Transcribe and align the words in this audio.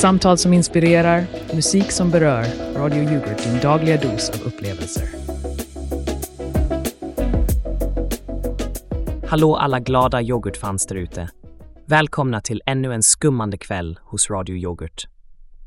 Samtal 0.00 0.38
som 0.38 0.52
inspirerar, 0.52 1.26
musik 1.54 1.92
som 1.92 2.10
berör. 2.10 2.44
Radio 2.74 3.02
Yoghurt, 3.02 3.44
din 3.44 3.60
dagliga 3.60 3.96
dos 3.96 4.30
av 4.30 4.46
upplevelser. 4.46 5.08
Hallå 9.26 9.56
alla 9.56 9.80
glada 9.80 10.22
yoghurtfans 10.22 10.86
där 10.86 10.96
ute. 10.96 11.28
Välkomna 11.86 12.40
till 12.40 12.62
ännu 12.66 12.94
en 12.94 13.02
skummande 13.02 13.58
kväll 13.58 13.98
hos 14.02 14.30
Radio 14.30 14.56
Yoghurt. 14.56 15.06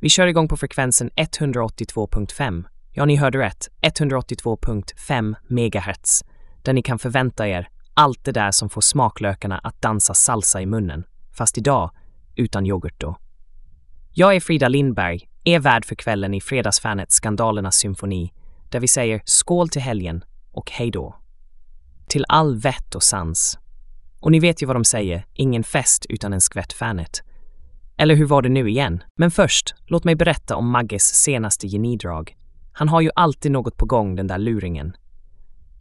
Vi 0.01 0.09
kör 0.09 0.27
igång 0.27 0.47
på 0.47 0.57
frekvensen 0.57 1.09
182.5. 1.09 2.63
Ja, 2.91 3.05
ni 3.05 3.15
hörde 3.15 3.39
rätt. 3.39 3.69
182.5 3.81 5.35
megahertz. 5.47 6.23
Där 6.61 6.73
ni 6.73 6.81
kan 6.81 6.99
förvänta 6.99 7.47
er 7.47 7.67
allt 7.93 8.25
det 8.25 8.31
där 8.31 8.51
som 8.51 8.69
får 8.69 8.81
smaklökarna 8.81 9.57
att 9.57 9.81
dansa 9.81 10.13
salsa 10.13 10.61
i 10.61 10.65
munnen. 10.65 11.03
Fast 11.31 11.57
idag 11.57 11.91
utan 12.35 12.65
yoghurt 12.65 13.01
då. 13.01 13.17
Jag 14.15 14.35
är 14.35 14.39
Frida 14.39 14.67
Lindberg, 14.67 15.27
er 15.43 15.59
värd 15.59 15.85
för 15.85 15.95
kvällen 15.95 16.33
i 16.33 16.41
Fredagsfanet 16.41 17.11
Skandalernas 17.11 17.75
symfoni, 17.75 18.33
där 18.69 18.79
vi 18.79 18.87
säger 18.87 19.21
skål 19.25 19.69
till 19.69 19.81
helgen 19.81 20.23
och 20.51 20.71
hej 20.71 20.91
då. 20.91 21.15
Till 22.07 22.25
all 22.27 22.55
vett 22.55 22.95
och 22.95 23.03
sans. 23.03 23.59
Och 24.19 24.31
ni 24.31 24.39
vet 24.39 24.61
ju 24.61 24.65
vad 24.65 24.75
de 24.75 24.85
säger, 24.85 25.25
ingen 25.33 25.63
fest 25.63 26.05
utan 26.09 26.33
en 26.33 26.41
skvätt 26.41 26.73
Fanet. 26.73 27.23
Eller 27.97 28.15
hur 28.15 28.25
var 28.25 28.41
det 28.41 28.49
nu 28.49 28.69
igen? 28.69 29.03
Men 29.15 29.31
först, 29.31 29.75
låt 29.85 30.03
mig 30.03 30.15
berätta 30.15 30.55
om 30.55 30.69
Magges 30.69 31.03
senaste 31.03 31.67
genidrag. 31.67 32.37
Han 32.73 32.89
har 32.89 33.01
ju 33.01 33.09
alltid 33.15 33.51
något 33.51 33.77
på 33.77 33.85
gång, 33.85 34.15
den 34.15 34.27
där 34.27 34.37
luringen. 34.37 34.95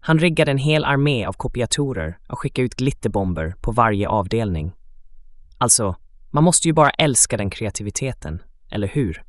Han 0.01 0.19
riggade 0.19 0.51
en 0.51 0.59
hel 0.59 0.85
armé 0.85 1.25
av 1.27 1.33
kopiatorer 1.33 2.19
och 2.29 2.39
skickade 2.39 2.67
ut 2.67 2.75
glitterbomber 2.75 3.55
på 3.61 3.73
varje 3.73 4.09
avdelning. 4.09 4.73
Alltså, 5.59 5.97
man 6.33 6.45
måste 6.45 6.69
ju 6.69 6.73
bara 6.73 6.91
älska 6.91 7.37
den 7.37 7.51
kreativiteten, 7.51 8.43
eller 8.71 8.89
hur? 8.89 9.23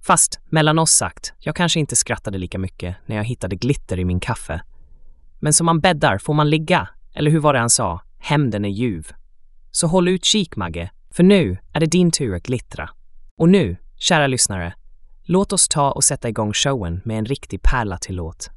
Fast, 0.00 0.40
mellan 0.44 0.78
oss 0.78 0.90
sagt, 0.90 1.32
jag 1.38 1.56
kanske 1.56 1.80
inte 1.80 1.96
skrattade 1.96 2.38
lika 2.38 2.58
mycket 2.58 2.96
när 3.06 3.16
jag 3.16 3.24
hittade 3.24 3.56
glitter 3.56 3.98
i 3.98 4.04
min 4.04 4.20
kaffe. 4.20 4.62
Men 5.40 5.52
som 5.52 5.66
man 5.66 5.80
bäddar 5.80 6.18
får 6.18 6.34
man 6.34 6.50
ligga, 6.50 6.88
eller 7.14 7.30
hur 7.30 7.40
var 7.40 7.52
det 7.52 7.58
han 7.58 7.70
sa? 7.70 8.00
Hämnden 8.18 8.64
är 8.64 8.68
ljuv. 8.68 9.12
Så 9.70 9.86
håll 9.86 10.08
utkik, 10.08 10.56
Magge, 10.56 10.90
för 11.10 11.22
nu 11.22 11.58
är 11.72 11.80
det 11.80 11.86
din 11.86 12.10
tur 12.10 12.34
att 12.34 12.42
glittra. 12.42 12.90
Och 13.36 13.48
nu, 13.48 13.76
kära 13.96 14.26
lyssnare, 14.26 14.74
låt 15.22 15.52
oss 15.52 15.68
ta 15.68 15.90
och 15.90 16.04
sätta 16.04 16.28
igång 16.28 16.52
showen 16.52 17.00
med 17.04 17.18
en 17.18 17.26
riktig 17.26 17.62
pärla 17.62 17.98
till 17.98 18.16
låt. 18.16 18.50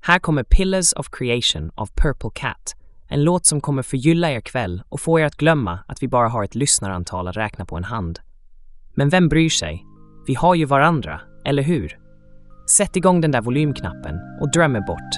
Här 0.00 0.18
kommer 0.18 0.42
Pillars 0.42 0.92
of 0.92 1.08
Creation 1.10 1.70
av 1.74 1.86
Purple 1.86 2.30
Cat 2.34 2.76
en 3.08 3.24
låt 3.24 3.46
som 3.46 3.60
kommer 3.60 3.82
förgylla 3.82 4.30
er 4.30 4.40
kväll 4.40 4.82
och 4.88 5.00
få 5.00 5.20
er 5.20 5.24
att 5.24 5.36
glömma 5.36 5.78
att 5.86 6.02
vi 6.02 6.08
bara 6.08 6.28
har 6.28 6.44
ett 6.44 6.54
lyssnarantal 6.54 7.28
att 7.28 7.36
räkna 7.36 7.64
på 7.64 7.76
en 7.76 7.84
hand. 7.84 8.20
Men 8.94 9.08
vem 9.08 9.28
bryr 9.28 9.48
sig? 9.48 9.86
Vi 10.26 10.34
har 10.34 10.54
ju 10.54 10.64
varandra, 10.64 11.20
eller 11.44 11.62
hur? 11.62 11.98
Sätt 12.76 12.96
igång 12.96 13.20
den 13.20 13.30
där 13.30 13.40
volymknappen 13.40 14.18
och 14.40 14.50
dröm 14.52 14.76
er 14.76 14.80
bort. 14.80 15.12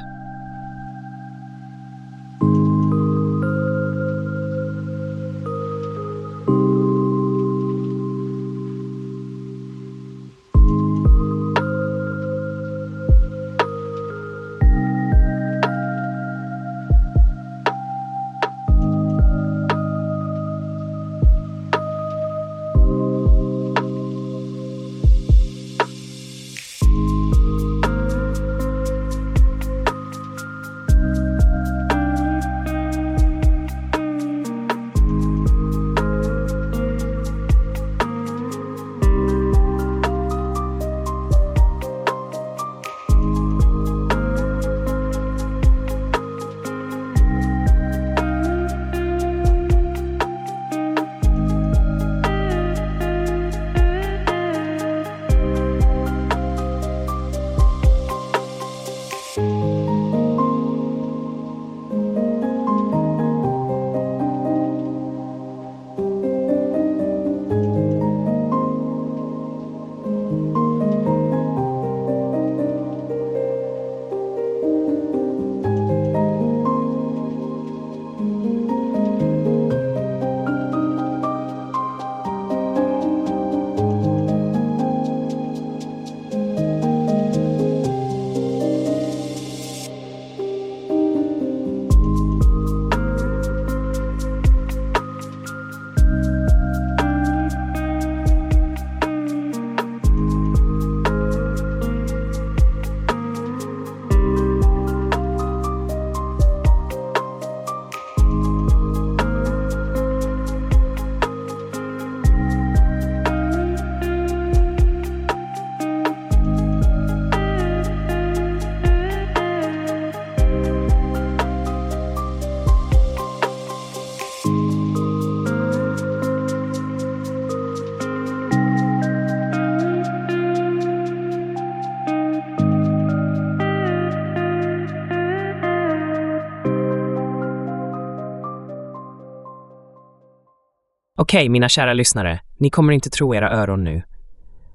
Okej, 141.29 141.49
mina 141.49 141.69
kära 141.69 141.93
lyssnare, 141.93 142.41
ni 142.59 142.71
kommer 142.71 142.93
inte 142.93 143.11
tro 143.11 143.35
era 143.35 143.51
öron 143.51 143.85
nu. 143.85 144.03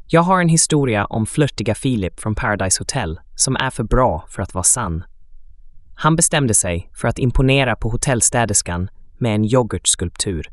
Jag 0.08 0.22
har 0.22 0.42
en 0.42 0.50
historia 0.50 1.06
om 1.06 1.26
flörtiga 1.26 1.76
Filip 1.76 2.20
från 2.20 2.36
Paradise 2.36 2.82
Hotel 2.82 3.20
som 3.36 3.56
är 3.56 3.70
för 3.70 3.84
bra 3.84 4.26
för 4.30 4.42
att 4.42 4.54
vara 4.54 4.64
sann. 4.64 5.04
Han 5.96 6.16
bestämde 6.16 6.54
sig 6.54 6.90
för 6.94 7.08
att 7.08 7.20
imponera 7.20 7.76
på 7.76 7.90
hotellstäderskan 7.90 8.90
med 9.18 9.36
en 9.36 9.46
yoghurtskulptur. 9.46 10.50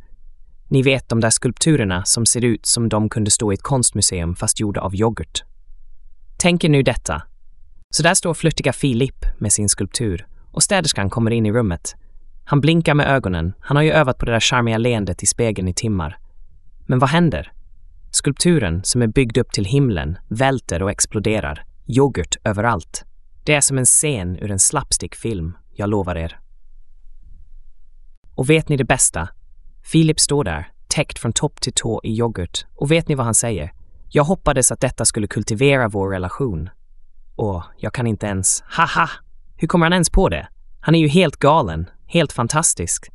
Ni 0.68 0.82
vet 0.82 1.08
de 1.08 1.20
där 1.20 1.30
skulpturerna 1.30 2.04
som 2.04 2.26
ser 2.26 2.44
ut 2.44 2.66
som 2.66 2.88
de 2.88 3.08
kunde 3.08 3.30
stå 3.30 3.52
i 3.52 3.54
ett 3.54 3.62
konstmuseum 3.62 4.36
fast 4.36 4.60
gjorda 4.60 4.80
av 4.80 4.94
yoghurt. 4.94 5.44
Tänk 6.36 6.64
er 6.64 6.68
nu 6.68 6.82
detta. 6.82 7.22
Så 7.90 8.02
där 8.02 8.14
står 8.14 8.34
flörtiga 8.34 8.72
Filip 8.72 9.24
med 9.38 9.52
sin 9.52 9.68
skulptur 9.68 10.26
och 10.52 10.62
städerskan 10.62 11.10
kommer 11.10 11.30
in 11.30 11.46
i 11.46 11.52
rummet 11.52 11.96
han 12.50 12.60
blinkar 12.60 12.94
med 12.94 13.06
ögonen. 13.06 13.52
Han 13.60 13.76
har 13.76 13.84
ju 13.84 13.90
övat 13.90 14.18
på 14.18 14.26
det 14.26 14.32
där 14.32 14.40
charmiga 14.40 14.78
leendet 14.78 15.22
i 15.22 15.26
spegeln 15.26 15.68
i 15.68 15.74
timmar. 15.74 16.18
Men 16.86 16.98
vad 16.98 17.10
händer? 17.10 17.52
Skulpturen, 18.10 18.84
som 18.84 19.02
är 19.02 19.06
byggd 19.06 19.38
upp 19.38 19.52
till 19.52 19.64
himlen, 19.64 20.18
välter 20.28 20.82
och 20.82 20.90
exploderar. 20.90 21.64
Yoghurt 21.86 22.36
överallt. 22.44 23.04
Det 23.44 23.54
är 23.54 23.60
som 23.60 23.78
en 23.78 23.84
scen 23.84 24.36
ur 24.36 24.50
en 24.50 24.58
slapstickfilm, 24.58 25.52
jag 25.72 25.88
lovar 25.88 26.16
er. 26.16 26.40
Och 28.34 28.50
vet 28.50 28.68
ni 28.68 28.76
det 28.76 28.84
bästa? 28.84 29.28
Filip 29.82 30.20
står 30.20 30.44
där, 30.44 30.68
täckt 30.88 31.18
från 31.18 31.32
topp 31.32 31.60
till 31.60 31.72
tå 31.72 32.00
i 32.04 32.18
yoghurt. 32.18 32.66
Och 32.74 32.90
vet 32.90 33.08
ni 33.08 33.14
vad 33.14 33.24
han 33.24 33.34
säger? 33.34 33.72
Jag 34.08 34.24
hoppades 34.24 34.72
att 34.72 34.80
detta 34.80 35.04
skulle 35.04 35.26
kultivera 35.26 35.88
vår 35.88 36.10
relation. 36.10 36.70
Och 37.36 37.62
jag 37.76 37.92
kan 37.94 38.06
inte 38.06 38.26
ens... 38.26 38.62
Haha! 38.66 39.10
Hur 39.56 39.68
kommer 39.68 39.86
han 39.86 39.92
ens 39.92 40.10
på 40.10 40.28
det? 40.28 40.48
Han 40.80 40.94
är 40.94 40.98
ju 40.98 41.08
helt 41.08 41.36
galen. 41.36 41.86
Helt 42.12 42.32
fantastisk. 42.32 43.10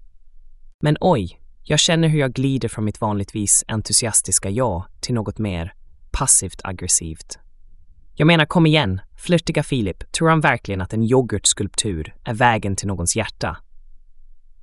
Men 0.84 0.98
oj, 1.02 1.40
Jag 1.64 1.80
känner 1.80 2.08
hur 2.08 2.20
jag 2.20 2.34
glider 2.34 2.70
från 2.70 2.86
mitt 2.86 3.02
vanligtvis 3.02 3.64
entusiastiska 3.68 4.50
ja 4.50 4.88
till 5.02 5.14
något 5.14 5.38
mer 5.38 5.74
passivt 6.12 6.62
aggressivt. 6.64 7.40
Jag 8.14 8.26
menar, 8.26 8.46
kom 8.46 8.66
igen, 8.66 9.02
flörtiga 9.18 9.64
Filip, 9.64 10.12
tror 10.12 10.30
han 10.30 10.42
verkligen 10.42 10.82
att 10.82 10.94
en 10.94 11.04
yoghurtskulptur 11.04 12.16
är 12.24 12.34
vägen 12.34 12.76
till 12.76 12.88
någons 12.88 13.16
hjärta? 13.16 13.58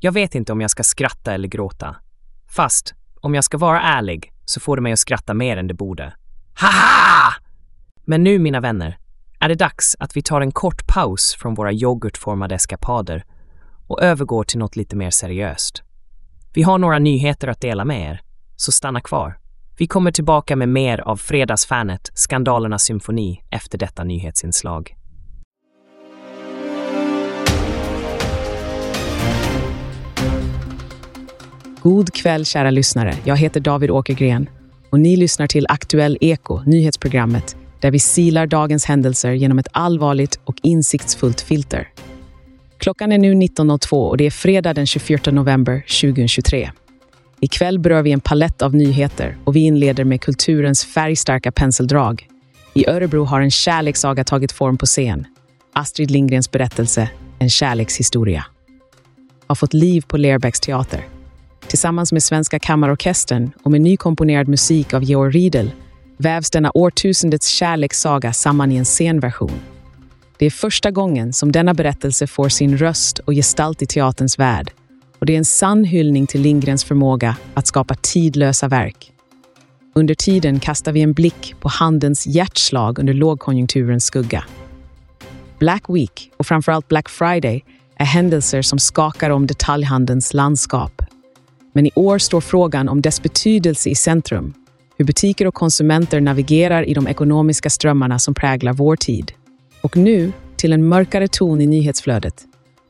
Jag 0.00 0.12
vet 0.12 0.34
inte 0.34 0.52
om 0.52 0.60
jag 0.60 0.70
ska 0.70 0.82
skratta 0.82 1.34
eller 1.34 1.48
gråta. 1.48 1.96
Fast, 2.46 2.94
om 3.20 3.34
jag 3.34 3.44
ska 3.44 3.58
vara 3.58 3.80
ärlig, 3.82 4.32
så 4.44 4.60
får 4.60 4.76
det 4.76 4.82
mig 4.82 4.92
att 4.92 4.98
skratta 4.98 5.34
mer 5.34 5.56
än 5.56 5.66
det 5.66 5.74
borde. 5.74 6.14
Haha! 6.54 7.34
Men 8.04 8.24
nu, 8.24 8.38
mina 8.38 8.60
vänner, 8.60 8.98
är 9.40 9.48
det 9.48 9.54
dags 9.54 9.96
att 9.98 10.16
vi 10.16 10.22
tar 10.22 10.40
en 10.40 10.52
kort 10.52 10.86
paus 10.86 11.36
från 11.38 11.54
våra 11.54 11.72
yoghurtformade 11.72 12.54
eskapader 12.54 13.24
och 13.92 14.02
övergår 14.02 14.44
till 14.44 14.58
något 14.58 14.76
lite 14.76 14.96
mer 14.96 15.10
seriöst. 15.10 15.82
Vi 16.54 16.62
har 16.62 16.78
några 16.78 16.98
nyheter 16.98 17.48
att 17.48 17.60
dela 17.60 17.84
med 17.84 18.10
er, 18.10 18.20
så 18.56 18.72
stanna 18.72 19.00
kvar. 19.00 19.38
Vi 19.78 19.86
kommer 19.86 20.10
tillbaka 20.10 20.56
med 20.56 20.68
mer 20.68 21.00
av 21.00 21.16
Fredagsfanet, 21.16 22.10
Skandalernas 22.14 22.82
symfoni, 22.82 23.42
efter 23.50 23.78
detta 23.78 24.04
nyhetsinslag. 24.04 24.96
God 31.82 32.14
kväll 32.14 32.46
kära 32.46 32.70
lyssnare. 32.70 33.14
Jag 33.24 33.36
heter 33.36 33.60
David 33.60 33.90
Åkergren 33.90 34.48
och 34.90 35.00
ni 35.00 35.16
lyssnar 35.16 35.46
till 35.46 35.66
Aktuell 35.68 36.18
Eko, 36.20 36.62
nyhetsprogrammet 36.66 37.56
där 37.80 37.90
vi 37.90 37.98
silar 37.98 38.46
dagens 38.46 38.84
händelser 38.84 39.32
genom 39.32 39.58
ett 39.58 39.68
allvarligt 39.72 40.40
och 40.44 40.56
insiktsfullt 40.62 41.40
filter. 41.40 41.88
Klockan 42.82 43.12
är 43.12 43.18
nu 43.18 43.34
19.02 43.34 44.08
och 44.08 44.16
det 44.16 44.26
är 44.26 44.30
fredag 44.30 44.74
den 44.74 44.86
24 44.86 45.32
november 45.32 45.84
2023. 46.00 46.70
Ikväll 47.40 47.78
berör 47.78 48.02
vi 48.02 48.12
en 48.12 48.20
palett 48.20 48.62
av 48.62 48.74
nyheter 48.74 49.36
och 49.44 49.56
vi 49.56 49.60
inleder 49.60 50.04
med 50.04 50.20
kulturens 50.20 50.84
färgstarka 50.84 51.52
penseldrag. 51.52 52.28
I 52.74 52.88
Örebro 52.88 53.24
har 53.24 53.40
en 53.40 53.50
kärlekssaga 53.50 54.24
tagit 54.24 54.52
form 54.52 54.78
på 54.78 54.86
scen. 54.86 55.26
Astrid 55.72 56.10
Lindgrens 56.10 56.50
berättelse 56.50 57.10
En 57.38 57.50
kärlekshistoria 57.50 58.44
har 59.46 59.54
fått 59.54 59.74
liv 59.74 60.04
på 60.08 60.16
Lerbäcks 60.16 60.60
teater. 60.60 61.04
Tillsammans 61.66 62.12
med 62.12 62.22
Svenska 62.22 62.58
Kammarorkestern 62.58 63.50
och 63.62 63.70
med 63.70 63.80
nykomponerad 63.80 64.48
musik 64.48 64.94
av 64.94 65.04
Georg 65.04 65.30
Riedel 65.32 65.70
vävs 66.16 66.50
denna 66.50 66.70
årtusendets 66.74 67.48
kärlekssaga 67.48 68.32
samman 68.32 68.72
i 68.72 68.76
en 68.76 68.84
scenversion. 68.84 69.60
Det 70.42 70.46
är 70.46 70.50
första 70.50 70.90
gången 70.90 71.32
som 71.32 71.52
denna 71.52 71.74
berättelse 71.74 72.26
får 72.26 72.48
sin 72.48 72.78
röst 72.78 73.18
och 73.18 73.32
gestalt 73.32 73.82
i 73.82 73.86
teaterns 73.86 74.38
värld 74.38 74.72
och 75.18 75.26
det 75.26 75.32
är 75.32 75.38
en 75.38 75.44
sann 75.44 75.84
hyllning 75.84 76.26
till 76.26 76.40
Lindgrens 76.40 76.84
förmåga 76.84 77.36
att 77.54 77.66
skapa 77.66 77.94
tidlösa 77.94 78.68
verk. 78.68 79.12
Under 79.94 80.14
tiden 80.14 80.60
kastar 80.60 80.92
vi 80.92 81.00
en 81.00 81.12
blick 81.12 81.54
på 81.60 81.68
handelns 81.68 82.26
hjärtslag 82.26 82.98
under 82.98 83.14
lågkonjunkturens 83.14 84.04
skugga. 84.04 84.44
Black 85.58 85.84
Week 85.88 86.30
och 86.36 86.46
framförallt 86.46 86.88
Black 86.88 87.08
Friday 87.08 87.64
är 87.96 88.04
händelser 88.04 88.62
som 88.62 88.78
skakar 88.78 89.30
om 89.30 89.46
detaljhandelns 89.46 90.34
landskap. 90.34 91.02
Men 91.72 91.86
i 91.86 91.90
år 91.94 92.18
står 92.18 92.40
frågan 92.40 92.88
om 92.88 93.02
dess 93.02 93.22
betydelse 93.22 93.88
i 93.90 93.94
centrum. 93.94 94.54
Hur 94.98 95.04
butiker 95.04 95.46
och 95.46 95.54
konsumenter 95.54 96.20
navigerar 96.20 96.88
i 96.88 96.94
de 96.94 97.08
ekonomiska 97.08 97.70
strömmarna 97.70 98.18
som 98.18 98.34
präglar 98.34 98.72
vår 98.72 98.96
tid. 98.96 99.32
Och 99.82 99.96
nu 99.96 100.32
till 100.56 100.72
en 100.72 100.88
mörkare 100.88 101.28
ton 101.28 101.60
i 101.60 101.66
nyhetsflödet. 101.66 102.44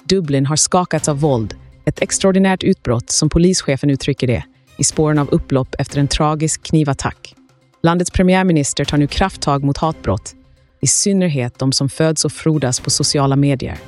Dublin 0.04 0.46
har 0.46 0.56
skakats 0.56 1.08
av 1.08 1.20
våld 1.20 1.54
ett 1.84 2.02
extraordinärt 2.02 2.62
utbrott, 2.62 3.10
som 3.10 3.28
polischefen 3.28 3.90
uttrycker 3.90 4.26
det, 4.26 4.44
i 4.76 4.84
spåren 4.84 5.18
av 5.18 5.28
upplopp 5.28 5.74
efter 5.78 6.00
en 6.00 6.08
tragisk 6.08 6.62
knivattack. 6.62 7.34
Landets 7.82 8.10
premiärminister 8.10 8.84
tar 8.84 8.98
nu 8.98 9.06
krafttag 9.06 9.64
mot 9.64 9.78
hatbrott, 9.78 10.34
i 10.80 10.86
synnerhet 10.86 11.58
de 11.58 11.72
som 11.72 11.88
föds 11.88 12.24
och 12.24 12.32
frodas 12.32 12.80
på 12.80 12.90
sociala 12.90 13.36
medier. 13.36 13.78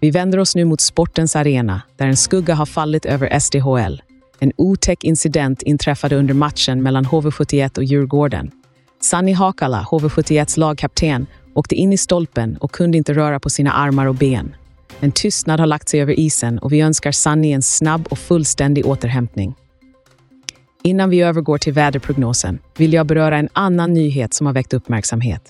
Vi 0.00 0.10
vänder 0.10 0.38
oss 0.38 0.56
nu 0.56 0.64
mot 0.64 0.80
sportens 0.80 1.36
arena, 1.36 1.82
där 1.96 2.06
en 2.06 2.16
skugga 2.16 2.54
har 2.54 2.66
fallit 2.66 3.06
över 3.06 3.38
SDHL. 3.40 4.02
En 4.38 4.52
otäck 4.56 5.04
incident 5.04 5.62
inträffade 5.62 6.16
under 6.16 6.34
matchen 6.34 6.82
mellan 6.82 7.04
HV71 7.06 7.78
och 7.78 7.84
Djurgården. 7.84 8.50
Sanni 9.00 9.32
Hakala, 9.32 9.86
HV71s 9.90 10.58
lagkapten, 10.58 11.26
åkte 11.54 11.74
in 11.74 11.92
i 11.92 11.96
stolpen 11.96 12.56
och 12.56 12.72
kunde 12.72 12.98
inte 12.98 13.14
röra 13.14 13.40
på 13.40 13.50
sina 13.50 13.72
armar 13.72 14.06
och 14.06 14.14
ben. 14.14 14.56
En 15.00 15.12
tystnad 15.12 15.60
har 15.60 15.66
lagt 15.66 15.88
sig 15.88 16.00
över 16.00 16.20
isen 16.20 16.58
och 16.58 16.72
vi 16.72 16.80
önskar 16.80 17.12
Sunny 17.12 17.52
en 17.52 17.62
snabb 17.62 18.06
och 18.10 18.18
fullständig 18.18 18.86
återhämtning. 18.86 19.54
Innan 20.82 21.10
vi 21.10 21.20
övergår 21.20 21.58
till 21.58 21.72
väderprognosen 21.72 22.58
vill 22.76 22.92
jag 22.92 23.06
beröra 23.06 23.38
en 23.38 23.48
annan 23.52 23.92
nyhet 23.92 24.34
som 24.34 24.46
har 24.46 24.54
väckt 24.54 24.74
uppmärksamhet. 24.74 25.42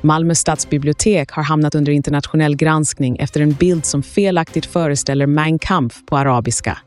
Malmö 0.00 0.34
stadsbibliotek 0.34 1.30
har 1.30 1.42
hamnat 1.42 1.74
under 1.74 1.92
internationell 1.92 2.56
granskning 2.56 3.16
efter 3.16 3.40
en 3.40 3.52
bild 3.52 3.84
som 3.84 4.02
felaktigt 4.02 4.66
föreställer 4.66 5.26
Mein 5.26 5.58
Kampf 5.58 6.06
på 6.06 6.16
arabiska. 6.16 6.78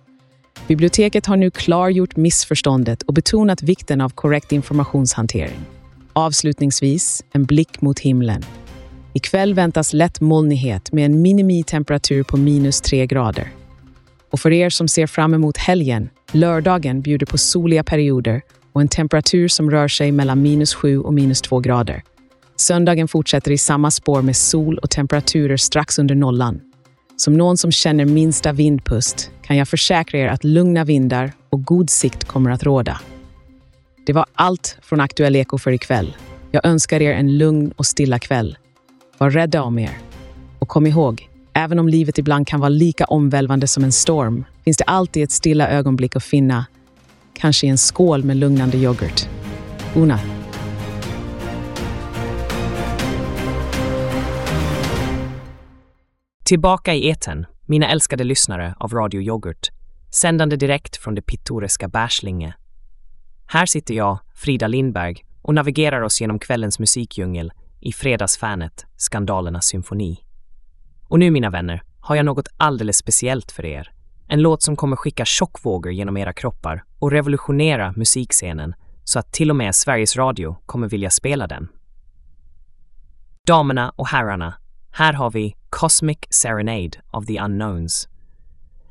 Biblioteket 0.68 1.26
har 1.26 1.38
nu 1.38 1.52
klargjort 1.52 2.16
missförståndet 2.16 3.04
och 3.04 3.14
betonat 3.14 3.64
vikten 3.64 4.02
av 4.02 4.10
korrekt 4.10 4.52
informationshantering. 4.52 5.60
Avslutningsvis, 6.16 7.24
en 7.32 7.44
blick 7.44 7.82
mot 7.82 8.00
himlen. 8.00 8.44
Ikväll 9.14 9.54
väntas 9.54 9.94
lätt 9.94 10.22
molnighet 10.22 10.92
med 10.92 11.06
en 11.06 11.22
minimitemperatur 11.22 12.24
på 12.24 12.38
minus 12.38 12.82
3 12.82 13.08
grader. 13.08 13.52
Och 14.32 14.40
för 14.40 14.52
er 14.52 14.70
som 14.70 14.88
ser 14.88 15.08
fram 15.08 15.34
emot 15.34 15.58
helgen, 15.58 16.10
lördagen 16.32 17.02
bjuder 17.02 17.26
på 17.26 17.38
soliga 17.38 17.84
perioder 17.84 18.42
och 18.74 18.82
en 18.82 18.88
temperatur 18.88 19.48
som 19.48 19.72
rör 19.72 19.88
sig 19.88 20.12
mellan 20.12 20.42
minus 20.42 20.74
7 20.74 21.00
och 21.00 21.14
minus 21.14 21.42
2 21.42 21.60
grader. 21.60 22.04
Söndagen 22.56 23.08
fortsätter 23.08 23.52
i 23.52 23.58
samma 23.58 23.92
spår 23.92 24.22
med 24.22 24.36
sol 24.36 24.78
och 24.78 24.90
temperaturer 24.90 25.58
strax 25.58 26.00
under 26.00 26.16
nollan. 26.16 26.62
Som 27.18 27.38
någon 27.38 27.58
som 27.58 27.72
känner 27.72 28.06
minsta 28.06 28.52
vindpust 28.52 29.32
kan 29.42 29.58
jag 29.58 29.68
försäkra 29.68 30.20
er 30.20 30.28
att 30.28 30.44
lugna 30.44 30.84
vindar 30.84 31.32
och 31.50 31.64
god 31.64 31.90
sikt 31.90 32.24
kommer 32.24 32.52
att 32.52 32.64
råda. 32.64 33.00
Det 34.06 34.14
var 34.14 34.26
allt 34.34 34.78
från 34.82 35.00
Aktuell 35.00 35.36
Eko 35.36 35.58
för 35.58 35.72
ikväll. 35.72 36.16
Jag 36.52 36.66
önskar 36.66 37.02
er 37.02 37.14
en 37.14 37.38
lugn 37.38 37.72
och 37.72 37.86
stilla 37.86 38.20
kväll. 38.20 38.58
Var 39.18 39.30
rädda 39.30 39.64
om 39.64 39.80
er. 39.80 39.98
Och 40.60 40.68
kom 40.68 40.88
ihåg, 40.88 41.30
även 41.54 41.80
om 41.80 41.88
livet 41.88 42.18
ibland 42.18 42.48
kan 42.48 42.60
vara 42.60 42.70
lika 42.70 43.06
omvälvande 43.06 43.68
som 43.68 43.84
en 43.84 43.92
storm, 43.92 44.46
finns 44.64 44.78
det 44.78 44.84
alltid 44.84 45.24
ett 45.24 45.32
stilla 45.32 45.70
ögonblick 45.70 46.16
att 46.16 46.24
finna. 46.24 46.66
Kanske 47.34 47.68
i 47.68 47.70
en 47.70 47.78
skål 47.78 48.24
med 48.24 48.38
lugnande 48.38 48.78
yoghurt. 48.78 49.28
Una. 49.96 50.20
Tillbaka 56.46 56.94
i 56.94 57.10
eten, 57.10 57.46
mina 57.66 57.92
älskade 57.92 58.24
lyssnare 58.24 58.76
av 58.78 58.94
Radio 58.94 59.22
Yoghurt, 59.22 59.70
sändande 60.12 60.56
direkt 60.56 60.98
från 60.98 61.16
det 61.16 61.22
pittoreska 61.22 61.88
Bärslinge. 61.88 62.54
Här 63.54 63.66
sitter 63.66 63.94
jag, 63.94 64.20
Frida 64.36 64.68
Lindberg, 64.68 65.26
och 65.42 65.54
navigerar 65.54 66.02
oss 66.02 66.22
genom 66.22 66.40
kvällens 66.40 66.80
musikdjungel 66.80 67.52
i 67.80 67.92
fredagsfanet 67.92 68.86
Skandalernas 68.98 69.66
symfoni. 69.66 70.20
Och 71.08 71.20
nu, 71.20 71.32
mina 71.32 71.50
vänner, 71.50 71.84
har 72.00 72.16
jag 72.16 72.26
något 72.26 72.48
alldeles 72.58 72.98
speciellt 72.98 73.52
för 73.52 73.66
er. 73.66 73.92
En 74.28 74.42
låt 74.42 74.64
som 74.64 74.76
kommer 74.76 74.96
skicka 74.96 75.26
tjockvågor 75.26 75.92
genom 75.92 76.18
era 76.18 76.34
kroppar 76.34 76.84
och 77.00 77.12
revolutionera 77.12 77.94
musikscenen 77.96 78.76
så 79.04 79.20
att 79.20 79.34
till 79.34 79.50
och 79.50 79.56
med 79.56 79.76
Sveriges 79.76 80.16
Radio 80.16 80.58
kommer 80.66 80.90
vilja 80.90 81.10
spela 81.10 81.48
den. 81.48 81.68
Damerna 83.48 83.94
och 83.96 84.08
herrarna, 84.08 84.54
här 84.92 85.14
har 85.14 85.32
vi 85.32 85.56
Cosmic 85.70 86.20
Serenade 86.30 87.02
of 87.12 87.26
the 87.26 87.40
Unknowns. 87.40 88.08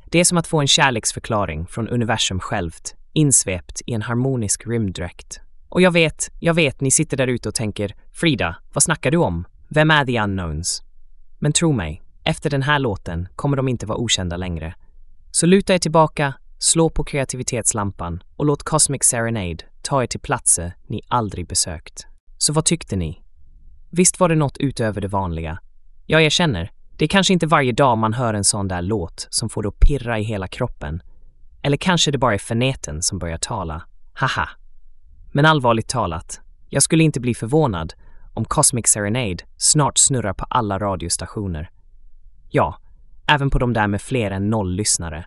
Det 0.05 0.19
är 0.19 0.23
som 0.23 0.37
att 0.37 0.47
få 0.47 0.61
en 0.61 0.67
kärleksförklaring 0.67 1.67
från 1.67 1.87
universum 1.87 2.39
självt, 2.39 2.95
insvept 3.13 3.81
i 3.85 3.93
en 3.93 4.01
harmonisk 4.01 4.67
rymddräkt. 4.67 5.39
Och 5.69 5.81
jag 5.81 5.91
vet, 5.91 6.29
jag 6.39 6.53
vet, 6.53 6.81
ni 6.81 6.91
sitter 6.91 7.17
där 7.17 7.27
ute 7.27 7.49
och 7.49 7.55
tänker 7.55 7.95
Frida, 8.11 8.55
vad 8.73 8.83
snackar 8.83 9.11
du 9.11 9.17
om? 9.17 9.45
Vem 9.67 9.91
är 9.91 10.05
the 10.05 10.19
unknowns? 10.19 10.83
Men 11.39 11.53
tro 11.53 11.71
mig, 11.71 12.01
efter 12.23 12.49
den 12.49 12.61
här 12.61 12.79
låten 12.79 13.27
kommer 13.35 13.57
de 13.57 13.67
inte 13.67 13.85
vara 13.85 13.97
okända 13.97 14.37
längre. 14.37 14.75
Så 15.31 15.45
luta 15.45 15.73
er 15.73 15.77
tillbaka, 15.79 16.33
slå 16.57 16.89
på 16.89 17.03
kreativitetslampan 17.03 18.23
och 18.35 18.45
låt 18.45 18.63
Cosmic 18.63 19.03
Serenade 19.03 19.57
ta 19.81 20.03
er 20.03 20.07
till 20.07 20.19
platser 20.19 20.73
ni 20.87 21.01
aldrig 21.07 21.47
besökt. 21.47 22.07
Så 22.37 22.53
vad 22.53 22.65
tyckte 22.65 22.95
ni? 22.95 23.21
Visst 23.89 24.19
var 24.19 24.29
det 24.29 24.35
något 24.35 24.57
utöver 24.57 25.01
det 25.01 25.07
vanliga? 25.07 25.59
Jag 26.05 26.23
erkänner, 26.23 26.71
det 26.97 27.05
är 27.05 27.09
kanske 27.09 27.33
inte 27.33 27.47
varje 27.47 27.71
dag 27.71 27.97
man 27.97 28.13
hör 28.13 28.33
en 28.33 28.43
sån 28.43 28.67
där 28.67 28.81
låt 28.81 29.27
som 29.29 29.49
får 29.49 29.63
det 29.63 29.69
att 29.69 29.79
pirra 29.79 30.19
i 30.19 30.23
hela 30.23 30.47
kroppen. 30.47 31.01
Eller 31.63 31.77
kanske 31.77 32.11
det 32.11 32.17
bara 32.17 32.33
är 32.33 32.37
feneten 32.37 33.01
som 33.01 33.19
börjar 33.19 33.37
tala. 33.37 33.81
Haha! 34.13 34.49
Men 35.31 35.45
allvarligt 35.45 35.89
talat, 35.89 36.41
jag 36.69 36.83
skulle 36.83 37.03
inte 37.03 37.19
bli 37.19 37.33
förvånad 37.33 37.93
om 38.33 38.45
Cosmic 38.45 38.87
Serenade 38.87 39.37
snart 39.57 39.97
snurrar 39.97 40.33
på 40.33 40.45
alla 40.49 40.79
radiostationer. 40.79 41.69
Ja, 42.49 42.77
även 43.27 43.49
på 43.49 43.59
de 43.59 43.73
där 43.73 43.87
med 43.87 44.01
fler 44.01 44.31
än 44.31 44.49
noll 44.49 44.75
lyssnare. 44.75 45.25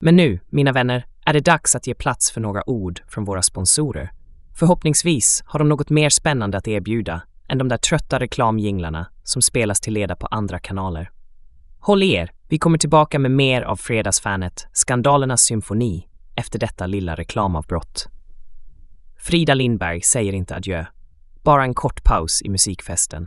Men 0.00 0.16
nu, 0.16 0.40
mina 0.48 0.72
vänner, 0.72 1.06
är 1.24 1.32
det 1.32 1.40
dags 1.40 1.76
att 1.76 1.86
ge 1.86 1.94
plats 1.94 2.30
för 2.30 2.40
några 2.40 2.70
ord 2.70 3.02
från 3.08 3.24
våra 3.24 3.42
sponsorer. 3.42 4.12
Förhoppningsvis 4.54 5.42
har 5.46 5.58
de 5.58 5.68
något 5.68 5.90
mer 5.90 6.10
spännande 6.10 6.58
att 6.58 6.68
erbjuda 6.68 7.22
än 7.48 7.58
de 7.58 7.68
där 7.68 7.76
trötta 7.76 8.18
reklamjinglarna 8.18 9.06
som 9.22 9.42
spelas 9.42 9.80
till 9.80 9.92
leda 9.92 10.16
på 10.16 10.26
andra 10.26 10.58
kanaler. 10.58 11.10
Håll 11.78 12.02
i 12.02 12.12
er, 12.12 12.30
vi 12.48 12.58
kommer 12.58 12.78
tillbaka 12.78 13.18
med 13.18 13.30
mer 13.30 13.62
av 13.62 13.76
Fredagsfanet, 13.76 14.66
Skandalernas 14.72 15.40
symfoni, 15.40 16.06
efter 16.34 16.58
detta 16.58 16.86
lilla 16.86 17.14
reklamavbrott. 17.14 18.08
Frida 19.18 19.54
Lindberg 19.54 20.00
säger 20.02 20.32
inte 20.32 20.56
adjö. 20.56 20.84
Bara 21.42 21.62
en 21.62 21.74
kort 21.74 22.04
paus 22.04 22.42
i 22.42 22.48
musikfesten. 22.48 23.26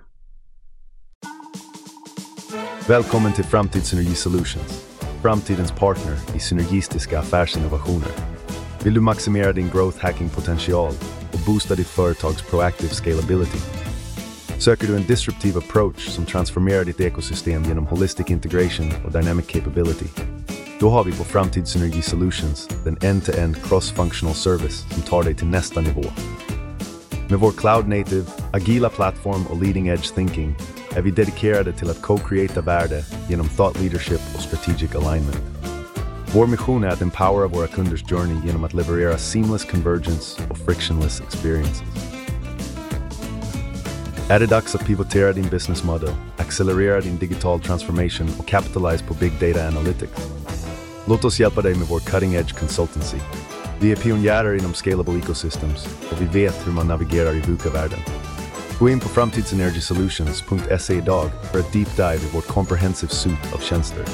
Välkommen 2.87 3.33
till 3.33 3.43
Framtid 3.43 3.85
Synergi 3.85 4.15
Solutions, 4.15 4.85
framtidens 5.21 5.71
partner 5.71 6.17
i 6.35 6.39
synergistiska 6.39 7.19
affärsinnovationer. 7.19 8.11
Vill 8.83 8.93
du 8.93 9.01
maximera 9.01 9.53
din 9.53 9.69
growth 9.69 9.97
hacking 10.01 10.29
potential 10.29 10.93
och 11.33 11.39
boosta 11.45 11.75
ditt 11.75 11.87
företags 11.87 12.49
proactive 12.49 12.93
scalability? 12.93 13.59
Du 14.65 14.95
en 14.95 15.03
disruptive 15.03 15.57
approach 15.57 16.09
som 16.09 16.25
transformerar 16.25 16.83
ditt 16.83 16.99
ekosystem 16.99 17.63
genom 17.63 17.87
holistic 17.87 18.29
integration 18.29 18.91
och 19.05 19.11
dynamic 19.11 19.47
capability? 19.47 20.05
Då 20.79 20.89
har 20.89 21.03
vi 21.03 21.11
på 21.11 21.23
Framtidsenergi 21.23 22.01
Solutions 22.01 22.69
den 22.83 22.97
end-to-end 23.01 23.55
cross-functional 23.55 24.33
service 24.33 24.85
som 24.93 25.01
tar 25.01 25.23
dig 25.23 25.35
till 25.35 25.47
nästa 25.47 25.81
nivå. 25.81 26.03
Med 27.29 27.39
vår 27.39 27.51
cloud 27.51 27.87
native, 27.87 28.25
agila 28.53 28.89
plattform 28.89 29.47
och 29.47 29.63
leading 29.63 29.87
edge 29.87 30.15
thinking 30.15 30.55
är 30.95 31.01
vi 31.01 31.11
dedikerade 31.11 31.73
till 31.73 31.89
att 31.89 32.01
co-creata 32.01 32.61
värde 32.61 33.05
genom 33.29 33.49
thought 33.49 33.81
leadership 33.81 34.21
och 34.35 34.41
strategic 34.41 34.95
alignment. 34.95 35.43
Vår 36.33 36.47
mission 36.47 36.83
är 36.83 36.87
att 36.87 37.01
empowera 37.01 37.47
våra 37.47 37.67
kunders 37.67 38.03
journey 38.09 38.37
genom 38.45 38.63
att 38.63 38.73
leverera 38.73 39.17
seamless 39.17 39.65
convergence 39.65 40.41
och 40.49 40.57
frictionless 40.57 41.21
experiences. 41.21 42.08
Dags 44.29 44.75
att 44.75 44.85
pivotera 44.85 45.33
din 45.33 45.49
business 45.49 45.83
model, 45.83 46.09
accelerera 46.37 47.01
din 47.01 47.17
digital 47.17 47.59
transformation 47.59 48.27
och 48.37 48.47
capitalize 48.47 49.03
på 49.03 49.13
big 49.13 49.31
data 49.39 49.67
analytics? 49.67 50.29
Låt 51.07 51.25
oss 51.25 51.39
hjälpa 51.39 51.61
dig 51.61 51.75
med 51.75 51.87
vår 51.87 51.99
cutting 51.99 52.33
edge 52.33 52.59
consultancy. 52.59 53.17
Vi 53.79 53.91
är 53.91 53.95
pionjärer 53.95 54.55
inom 54.55 54.73
scalable 54.73 55.17
ecosystems 55.17 55.87
och 56.11 56.21
vi 56.21 56.25
vet 56.25 56.67
hur 56.67 56.71
man 56.71 56.87
navigerar 56.87 57.35
i 57.35 57.39
VUCA-världen. 57.39 57.99
Gå 58.79 58.89
in 58.89 58.99
på 58.99 59.09
framtidsenergisolutions.se 59.09 60.93
idag 60.93 61.29
för 61.51 61.59
ett 61.59 61.73
deep 61.73 61.95
dive 61.95 62.15
i 62.15 62.33
vårt 62.33 62.47
comprehensive 62.47 63.11
suite 63.11 63.47
av 63.53 63.57
tjänster. 63.57 64.05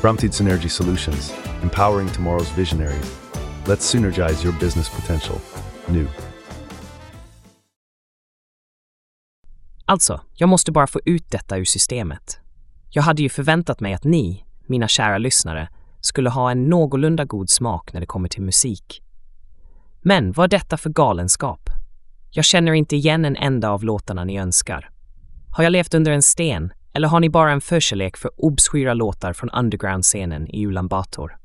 Framtidsenergy 0.00 0.68
Solutions, 0.68 1.34
empowering 1.62 2.08
tomorrow's 2.08 2.56
visionaries. 2.56 3.20
Let's 3.66 3.82
synergize 3.82 4.44
your 4.44 4.54
business 4.60 4.88
potential. 4.88 5.38
Nu. 5.86 6.06
Alltså, 9.88 10.20
jag 10.34 10.48
måste 10.48 10.72
bara 10.72 10.86
få 10.86 11.00
ut 11.04 11.30
detta 11.30 11.58
ur 11.58 11.64
systemet. 11.64 12.40
Jag 12.90 13.02
hade 13.02 13.22
ju 13.22 13.28
förväntat 13.28 13.80
mig 13.80 13.94
att 13.94 14.04
ni, 14.04 14.44
mina 14.66 14.88
kära 14.88 15.18
lyssnare, 15.18 15.68
skulle 16.00 16.30
ha 16.30 16.50
en 16.50 16.64
någorlunda 16.64 17.24
god 17.24 17.50
smak 17.50 17.92
när 17.92 18.00
det 18.00 18.06
kommer 18.06 18.28
till 18.28 18.42
musik. 18.42 19.02
Men 20.00 20.32
vad 20.32 20.44
är 20.44 20.48
detta 20.58 20.76
för 20.76 20.90
galenskap? 20.90 21.70
Jag 22.30 22.44
känner 22.44 22.72
inte 22.72 22.96
igen 22.96 23.24
en 23.24 23.36
enda 23.36 23.70
av 23.70 23.84
låtarna 23.84 24.24
ni 24.24 24.38
önskar. 24.38 24.90
Har 25.50 25.64
jag 25.64 25.70
levt 25.70 25.94
under 25.94 26.12
en 26.12 26.22
sten 26.22 26.72
eller 26.92 27.08
har 27.08 27.20
ni 27.20 27.30
bara 27.30 27.52
en 27.52 27.60
förkärlek 27.60 28.16
för 28.16 28.30
obskyra 28.36 28.94
låtar 28.94 29.32
från 29.32 29.50
underground-scenen 29.50 30.48
i 30.48 30.66
Ulan 30.66 30.88
Bator? 30.88 31.36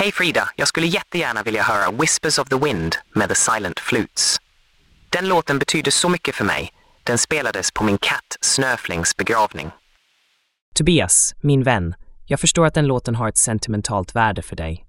Hej 0.00 0.12
Frida, 0.12 0.48
jag 0.56 0.68
skulle 0.68 0.86
jättegärna 0.86 1.42
vilja 1.42 1.62
höra 1.62 1.96
Whispers 2.00 2.38
of 2.38 2.48
the 2.48 2.56
Wind 2.56 2.94
med 3.14 3.28
The 3.28 3.34
Silent 3.34 3.80
Flutes. 3.80 4.36
Den 5.10 5.28
låten 5.28 5.58
betyder 5.58 5.90
så 5.90 6.08
mycket 6.08 6.34
för 6.34 6.44
mig. 6.44 6.70
Den 7.04 7.18
spelades 7.18 7.72
på 7.72 7.84
min 7.84 7.98
katt 7.98 8.36
Snöflings 8.40 9.16
begravning. 9.16 9.70
Tobias, 10.74 11.34
min 11.40 11.62
vän, 11.62 11.94
jag 12.26 12.40
förstår 12.40 12.66
att 12.66 12.74
den 12.74 12.86
låten 12.86 13.14
har 13.14 13.28
ett 13.28 13.36
sentimentalt 13.36 14.14
värde 14.14 14.42
för 14.42 14.56
dig. 14.56 14.86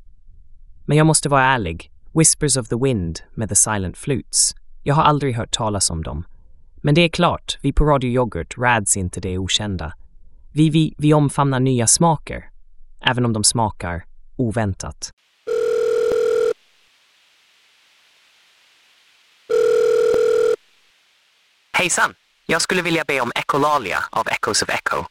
Men 0.85 0.97
jag 0.97 1.07
måste 1.07 1.29
vara 1.29 1.43
ärlig. 1.43 1.91
Whispers 2.13 2.57
of 2.57 2.67
the 2.67 2.75
Wind 2.83 3.19
med 3.35 3.49
The 3.49 3.55
Silent 3.55 3.97
Flutes. 3.97 4.51
Jag 4.83 4.95
har 4.95 5.03
aldrig 5.03 5.35
hört 5.35 5.51
talas 5.51 5.89
om 5.89 6.03
dem. 6.03 6.25
Men 6.75 6.95
det 6.95 7.01
är 7.01 7.09
klart, 7.09 7.57
vi 7.61 7.73
på 7.73 7.85
Radio 7.85 8.09
Yoghurt 8.09 8.57
räds 8.57 8.97
inte 8.97 9.19
det 9.19 9.37
okända. 9.37 9.93
Vi, 10.53 10.69
vi, 10.69 10.95
vi 10.97 11.13
omfamnar 11.13 11.59
nya 11.59 11.87
smaker, 11.87 12.49
även 13.01 13.25
om 13.25 13.33
de 13.33 13.43
smakar 13.43 14.05
oväntat. 14.41 15.11
Hejsan! 21.73 22.13
Jag 22.45 22.61
skulle 22.61 22.81
vilja 22.81 23.03
be 23.07 23.21
om 23.21 23.31
Echolalia 23.35 24.03
av 24.11 24.27
Echoes 24.27 24.61
of 24.61 24.69
Echo. 24.69 25.05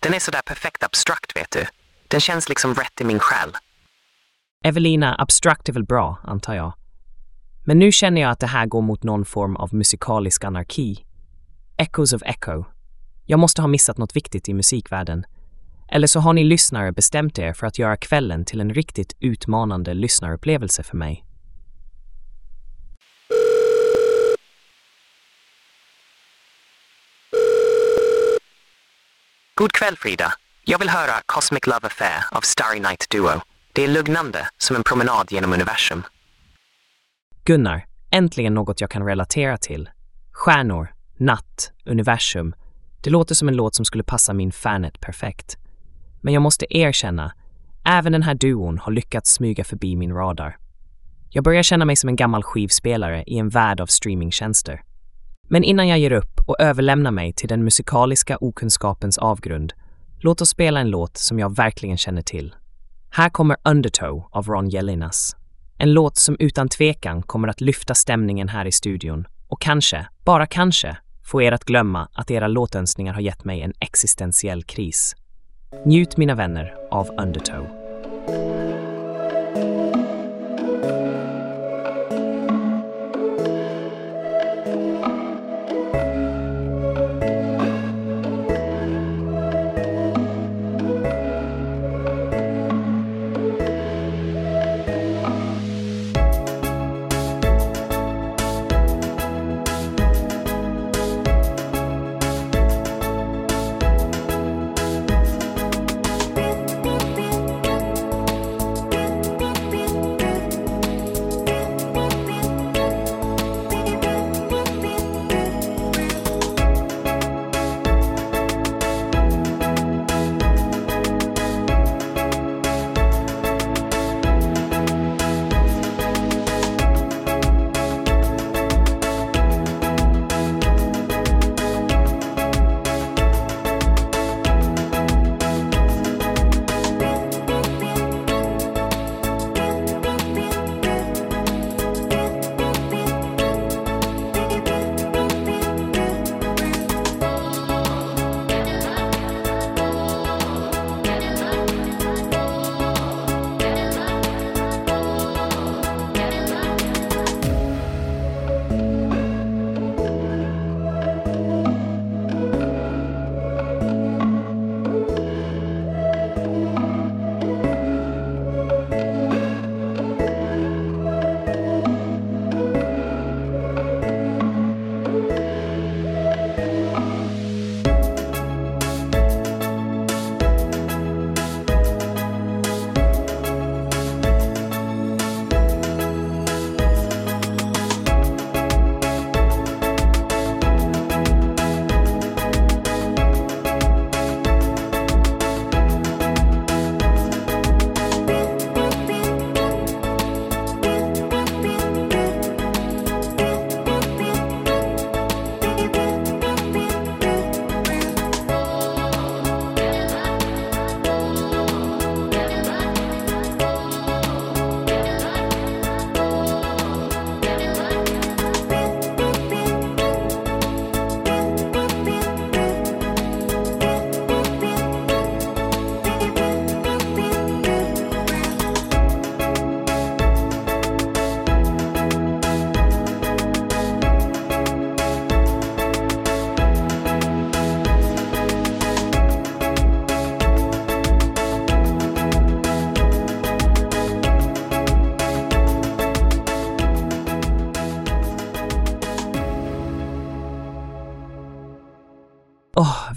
Den 0.00 0.14
är 0.14 0.18
sådär 0.18 0.42
perfekt 0.46 0.82
abstrakt, 0.82 1.36
vet 1.36 1.50
du. 1.50 1.66
Den 2.08 2.20
känns 2.20 2.48
liksom 2.48 2.74
rätt 2.74 3.00
i 3.00 3.04
min 3.04 3.18
själ. 3.18 3.50
Evelina, 4.64 5.14
abstrakt 5.18 5.68
är 5.68 5.72
väl 5.72 5.84
bra, 5.84 6.18
antar 6.24 6.54
jag. 6.54 6.72
Men 7.64 7.78
nu 7.78 7.92
känner 7.92 8.20
jag 8.20 8.30
att 8.30 8.40
det 8.40 8.46
här 8.46 8.66
går 8.66 8.82
mot 8.82 9.02
någon 9.02 9.24
form 9.24 9.56
av 9.56 9.74
musikalisk 9.74 10.44
anarki. 10.44 11.04
Echoes 11.76 12.12
of 12.12 12.22
Echo. 12.22 12.64
Jag 13.26 13.38
måste 13.38 13.62
ha 13.62 13.68
missat 13.68 13.98
något 13.98 14.16
viktigt 14.16 14.48
i 14.48 14.54
musikvärlden. 14.54 15.24
Eller 15.94 16.06
så 16.06 16.20
har 16.20 16.32
ni 16.32 16.44
lyssnare 16.44 16.92
bestämt 16.92 17.38
er 17.38 17.52
för 17.52 17.66
att 17.66 17.78
göra 17.78 17.96
kvällen 17.96 18.44
till 18.44 18.60
en 18.60 18.74
riktigt 18.74 19.16
utmanande 19.20 19.94
lyssnarupplevelse 19.94 20.82
för 20.82 20.96
mig. 20.96 21.24
God 29.54 29.72
kväll 29.72 29.96
Frida. 29.96 30.32
Jag 30.64 30.78
vill 30.78 30.88
höra 30.88 31.12
Cosmic 31.26 31.66
Love 31.66 31.86
Affair 31.86 32.24
av 32.30 32.40
Starry 32.40 32.80
Night 32.80 33.10
Duo. 33.10 33.40
Det 33.72 33.84
är 33.84 33.88
lugnande, 33.88 34.48
som 34.58 34.76
en 34.76 34.82
promenad 34.82 35.32
genom 35.32 35.52
universum. 35.52 36.02
Gunnar, 37.44 37.84
äntligen 38.10 38.54
något 38.54 38.80
jag 38.80 38.90
kan 38.90 39.06
relatera 39.06 39.58
till. 39.58 39.90
Stjärnor, 40.32 40.94
natt, 41.16 41.72
universum. 41.86 42.54
Det 43.00 43.10
låter 43.10 43.34
som 43.34 43.48
en 43.48 43.56
låt 43.56 43.74
som 43.74 43.84
skulle 43.84 44.04
passa 44.04 44.32
min 44.32 44.52
Fanet 44.52 45.00
perfekt. 45.00 45.58
Men 46.22 46.34
jag 46.34 46.42
måste 46.42 46.76
erkänna, 46.76 47.32
även 47.84 48.12
den 48.12 48.22
här 48.22 48.34
duon 48.34 48.78
har 48.78 48.92
lyckats 48.92 49.34
smyga 49.34 49.64
förbi 49.64 49.96
min 49.96 50.14
radar. 50.14 50.56
Jag 51.30 51.44
börjar 51.44 51.62
känna 51.62 51.84
mig 51.84 51.96
som 51.96 52.08
en 52.08 52.16
gammal 52.16 52.42
skivspelare 52.42 53.22
i 53.26 53.38
en 53.38 53.48
värld 53.48 53.80
av 53.80 53.86
streamingtjänster. 53.86 54.82
Men 55.48 55.64
innan 55.64 55.88
jag 55.88 55.98
ger 55.98 56.12
upp 56.12 56.40
och 56.46 56.60
överlämnar 56.60 57.10
mig 57.10 57.32
till 57.32 57.48
den 57.48 57.64
musikaliska 57.64 58.38
okunskapens 58.40 59.18
avgrund, 59.18 59.72
låt 60.20 60.40
oss 60.40 60.48
spela 60.48 60.80
en 60.80 60.90
låt 60.90 61.16
som 61.16 61.38
jag 61.38 61.56
verkligen 61.56 61.96
känner 61.96 62.22
till. 62.22 62.54
Här 63.10 63.28
kommer 63.28 63.56
Undertow 63.64 64.28
av 64.30 64.46
Ron 64.46 64.68
Jelinas. 64.68 65.36
En 65.78 65.92
låt 65.92 66.16
som 66.16 66.36
utan 66.38 66.68
tvekan 66.68 67.22
kommer 67.22 67.48
att 67.48 67.60
lyfta 67.60 67.94
stämningen 67.94 68.48
här 68.48 68.64
i 68.64 68.72
studion 68.72 69.26
och 69.48 69.60
kanske, 69.60 70.06
bara 70.24 70.46
kanske, 70.46 70.96
få 71.22 71.42
er 71.42 71.52
att 71.52 71.64
glömma 71.64 72.08
att 72.14 72.30
era 72.30 72.48
låtönskningar 72.48 73.12
har 73.12 73.20
gett 73.20 73.44
mig 73.44 73.60
en 73.60 73.72
existentiell 73.80 74.62
kris. 74.62 75.14
Njut 75.72 76.16
mina 76.16 76.34
vänner 76.34 76.74
av 76.90 77.10
Undertow. 77.18 77.66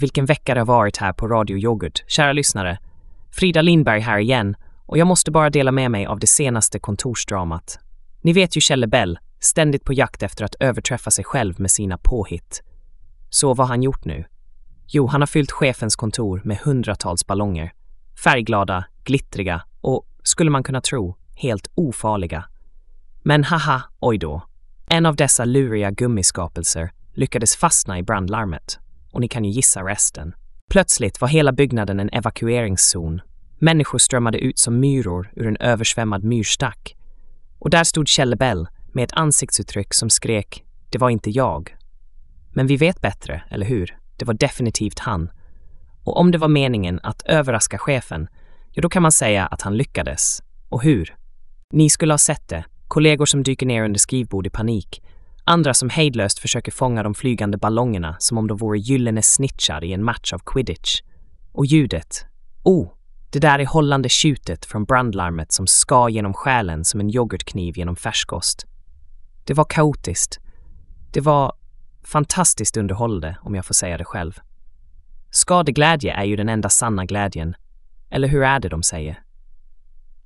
Vilken 0.06 0.26
vecka 0.26 0.54
det 0.54 0.60
har 0.60 0.66
varit 0.66 0.96
här 0.96 1.12
på 1.12 1.28
Radio 1.28 1.58
Yoghurt. 1.58 2.04
Kära 2.06 2.32
lyssnare, 2.32 2.78
Frida 3.30 3.62
Lindberg 3.62 4.00
här 4.00 4.18
igen 4.18 4.56
och 4.86 4.98
jag 4.98 5.06
måste 5.06 5.30
bara 5.30 5.50
dela 5.50 5.72
med 5.72 5.90
mig 5.90 6.06
av 6.06 6.18
det 6.18 6.26
senaste 6.26 6.78
kontorsdramat. 6.78 7.78
Ni 8.20 8.32
vet 8.32 8.56
ju 8.56 8.60
Kjelle 8.60 8.86
Bell, 8.86 9.18
ständigt 9.40 9.84
på 9.84 9.92
jakt 9.92 10.22
efter 10.22 10.44
att 10.44 10.54
överträffa 10.60 11.10
sig 11.10 11.24
själv 11.24 11.60
med 11.60 11.70
sina 11.70 11.98
påhitt. 11.98 12.62
Så 13.30 13.54
vad 13.54 13.66
har 13.66 13.74
han 13.74 13.82
gjort 13.82 14.04
nu? 14.04 14.24
Jo, 14.86 15.06
han 15.06 15.20
har 15.20 15.26
fyllt 15.26 15.52
chefens 15.52 15.96
kontor 15.96 16.40
med 16.44 16.58
hundratals 16.58 17.26
ballonger. 17.26 17.72
Färgglada, 18.24 18.84
glittriga 19.04 19.62
och, 19.80 20.06
skulle 20.22 20.50
man 20.50 20.62
kunna 20.62 20.80
tro, 20.80 21.16
helt 21.34 21.70
ofarliga. 21.74 22.44
Men 23.22 23.44
haha, 23.44 23.82
oj 24.00 24.18
då. 24.18 24.42
En 24.88 25.06
av 25.06 25.16
dessa 25.16 25.44
luriga 25.44 25.90
gummiskapelser 25.90 26.90
lyckades 27.14 27.56
fastna 27.56 27.98
i 27.98 28.02
brandlarmet. 28.02 28.78
Och 29.16 29.20
ni 29.20 29.28
kan 29.28 29.44
ju 29.44 29.50
gissa 29.50 29.80
resten. 29.80 30.34
Plötsligt 30.70 31.20
var 31.20 31.28
hela 31.28 31.52
byggnaden 31.52 32.00
en 32.00 32.10
evakueringszon. 32.12 33.20
Människor 33.58 33.98
strömmade 33.98 34.38
ut 34.38 34.58
som 34.58 34.80
myror 34.80 35.32
ur 35.36 35.46
en 35.46 35.56
översvämmad 35.56 36.24
myrstack. 36.24 36.96
Och 37.58 37.70
där 37.70 37.84
stod 37.84 38.08
Kjelle 38.08 38.36
Bell 38.36 38.68
med 38.92 39.04
ett 39.04 39.12
ansiktsuttryck 39.12 39.94
som 39.94 40.10
skrek 40.10 40.64
“Det 40.90 40.98
var 40.98 41.10
inte 41.10 41.30
jag”. 41.30 41.76
Men 42.54 42.66
vi 42.66 42.76
vet 42.76 43.00
bättre, 43.00 43.42
eller 43.50 43.66
hur? 43.66 43.98
Det 44.16 44.24
var 44.24 44.34
definitivt 44.34 44.98
han. 44.98 45.30
Och 46.04 46.16
om 46.16 46.30
det 46.30 46.38
var 46.38 46.48
meningen 46.48 47.00
att 47.02 47.22
överraska 47.22 47.78
chefen, 47.78 48.28
ja 48.72 48.82
då 48.82 48.88
kan 48.88 49.02
man 49.02 49.12
säga 49.12 49.46
att 49.46 49.62
han 49.62 49.76
lyckades. 49.76 50.42
Och 50.68 50.82
hur? 50.82 51.16
Ni 51.72 51.90
skulle 51.90 52.12
ha 52.12 52.18
sett 52.18 52.48
det. 52.48 52.64
Kollegor 52.88 53.26
som 53.26 53.42
dyker 53.42 53.66
ner 53.66 53.84
under 53.84 53.98
skrivbord 53.98 54.46
i 54.46 54.50
panik. 54.50 55.02
Andra 55.48 55.74
som 55.74 55.90
hejdlöst 55.90 56.38
försöker 56.38 56.72
fånga 56.72 57.02
de 57.02 57.14
flygande 57.14 57.58
ballongerna 57.58 58.16
som 58.18 58.38
om 58.38 58.46
de 58.46 58.58
vore 58.58 58.78
gyllene 58.78 59.22
snitchar 59.22 59.84
i 59.84 59.92
en 59.92 60.04
match 60.04 60.32
av 60.32 60.38
quidditch. 60.46 61.00
Och 61.52 61.66
ljudet. 61.66 62.26
Oh, 62.62 62.92
det 63.30 63.38
där 63.38 63.58
är 63.58 63.66
hållande 63.66 64.08
tjutet 64.08 64.64
från 64.64 64.84
brandlarmet 64.84 65.52
som 65.52 65.66
ska 65.66 66.08
genom 66.08 66.34
själen 66.34 66.84
som 66.84 67.00
en 67.00 67.10
yoghurtkniv 67.10 67.78
genom 67.78 67.96
färskost. 67.96 68.66
Det 69.44 69.54
var 69.54 69.64
kaotiskt. 69.64 70.38
Det 71.12 71.20
var 71.20 71.52
fantastiskt 72.04 72.76
underhållande, 72.76 73.36
om 73.42 73.54
jag 73.54 73.66
får 73.66 73.74
säga 73.74 73.98
det 73.98 74.04
själv. 74.04 74.40
Skadeglädje 75.30 76.12
är 76.12 76.24
ju 76.24 76.36
den 76.36 76.48
enda 76.48 76.68
sanna 76.68 77.04
glädjen. 77.04 77.54
Eller 78.10 78.28
hur 78.28 78.42
är 78.42 78.60
det 78.60 78.68
de 78.68 78.82
säger? 78.82 79.22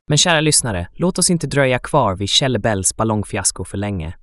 Men 0.06 0.18
kära 0.18 0.40
lyssnare, 0.40 0.88
låt 0.94 1.18
oss 1.18 1.30
inte 1.30 1.46
dröja 1.46 1.78
kvar 1.78 2.16
vid 2.16 2.28
Kjelle 2.28 2.58
Bells 2.58 2.96
ballongfiasko 2.96 3.64
för 3.64 3.78
länge. 3.78 4.14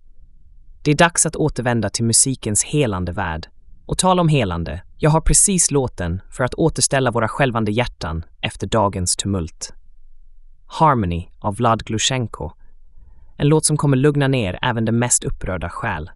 Det 0.87 0.91
är 0.91 0.95
dags 0.95 1.25
att 1.25 1.35
återvända 1.35 1.89
till 1.89 2.05
musikens 2.05 2.63
helande 2.63 3.11
värld. 3.11 3.47
Och 3.85 3.97
tala 3.97 4.21
om 4.21 4.27
helande, 4.27 4.81
jag 4.97 5.09
har 5.09 5.21
precis 5.21 5.71
låten 5.71 6.21
för 6.31 6.43
att 6.43 6.53
återställa 6.53 7.11
våra 7.11 7.27
skälvande 7.27 7.71
hjärtan 7.71 8.25
efter 8.41 8.67
dagens 8.67 9.15
tumult. 9.15 9.73
Harmony 10.65 11.27
av 11.39 11.55
Vlad 11.55 11.83
Glushenko. 11.85 12.51
En 13.37 13.47
låt 13.47 13.65
som 13.65 13.77
kommer 13.77 13.97
lugna 13.97 14.27
ner 14.27 14.59
även 14.61 14.85
den 14.85 14.99
mest 14.99 15.23
upprörda 15.23 15.69
själ. 15.69 16.09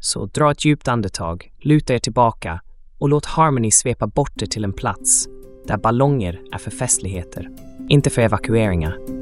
Så 0.00 0.26
dra 0.26 0.50
ett 0.50 0.64
djupt 0.64 0.88
andetag, 0.88 1.52
luta 1.60 1.94
er 1.94 1.98
tillbaka 1.98 2.60
och 2.98 3.08
låt 3.08 3.26
Harmony 3.26 3.70
svepa 3.70 4.06
bort 4.06 4.42
er 4.42 4.46
till 4.46 4.64
en 4.64 4.72
plats 4.72 5.28
där 5.66 5.76
ballonger 5.76 6.40
är 6.52 6.58
för 6.58 6.70
festligheter, 6.70 7.48
inte 7.88 8.10
för 8.10 8.22
evakueringar. 8.22 9.15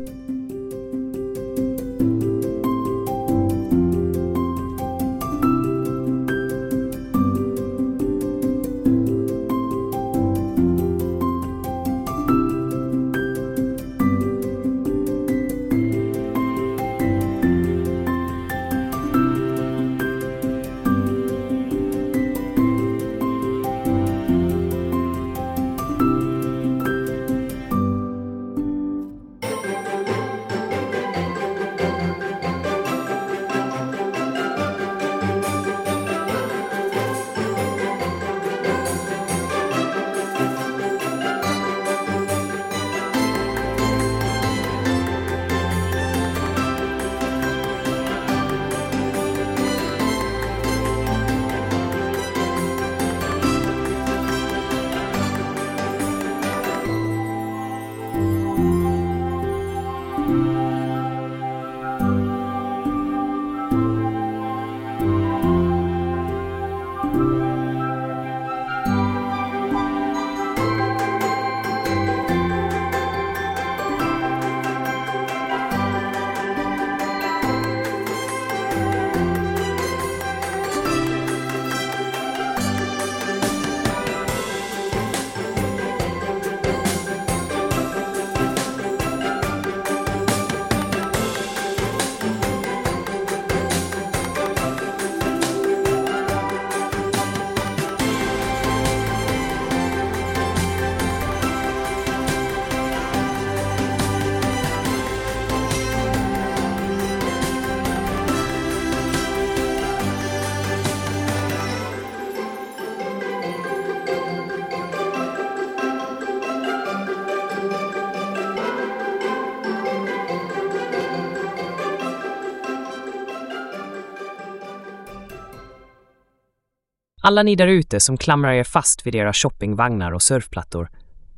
Alla 127.27 127.43
ni 127.43 127.57
där 127.57 127.67
ute 127.67 128.01
som 128.01 128.17
klamrar 128.17 128.53
er 128.53 128.65
fast 128.65 129.07
vid 129.07 129.15
era 129.15 129.33
shoppingvagnar 129.33 130.13
och 130.13 130.23
surfplattor, 130.23 130.91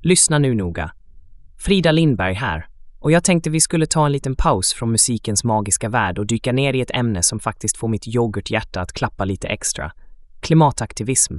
lyssna 0.02 0.38
nu 0.38 0.54
noga. 0.54 0.92
Frida 1.58 1.92
Lindberg 1.92 2.34
här. 2.34 2.66
Och 2.98 3.12
jag 3.12 3.24
tänkte 3.24 3.50
vi 3.50 3.60
skulle 3.60 3.86
ta 3.86 4.06
en 4.06 4.12
liten 4.12 4.36
paus 4.36 4.74
från 4.74 4.92
musikens 4.92 5.44
magiska 5.44 5.88
värld 5.88 6.18
och 6.18 6.26
dyka 6.26 6.52
ner 6.52 6.72
i 6.72 6.80
ett 6.80 6.90
ämne 6.90 7.22
som 7.22 7.40
faktiskt 7.40 7.76
får 7.76 7.88
mitt 7.88 8.06
yoghurthjärta 8.06 8.80
att 8.80 8.92
klappa 8.92 9.24
lite 9.24 9.48
extra. 9.48 9.92
Klimataktivism. 10.40 11.34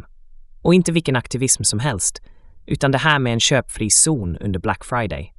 Och 0.62 0.74
inte 0.74 0.92
vilken 0.92 1.16
aktivism 1.16 1.64
som 1.64 1.80
helst, 1.80 2.22
utan 2.66 2.92
det 2.92 2.98
här 2.98 3.20
med 3.20 3.34
en 3.34 3.40
köpfri 3.40 3.90
zon 3.90 4.38
under 4.38 4.60
Black 4.60 4.86
Friday. 4.86 5.34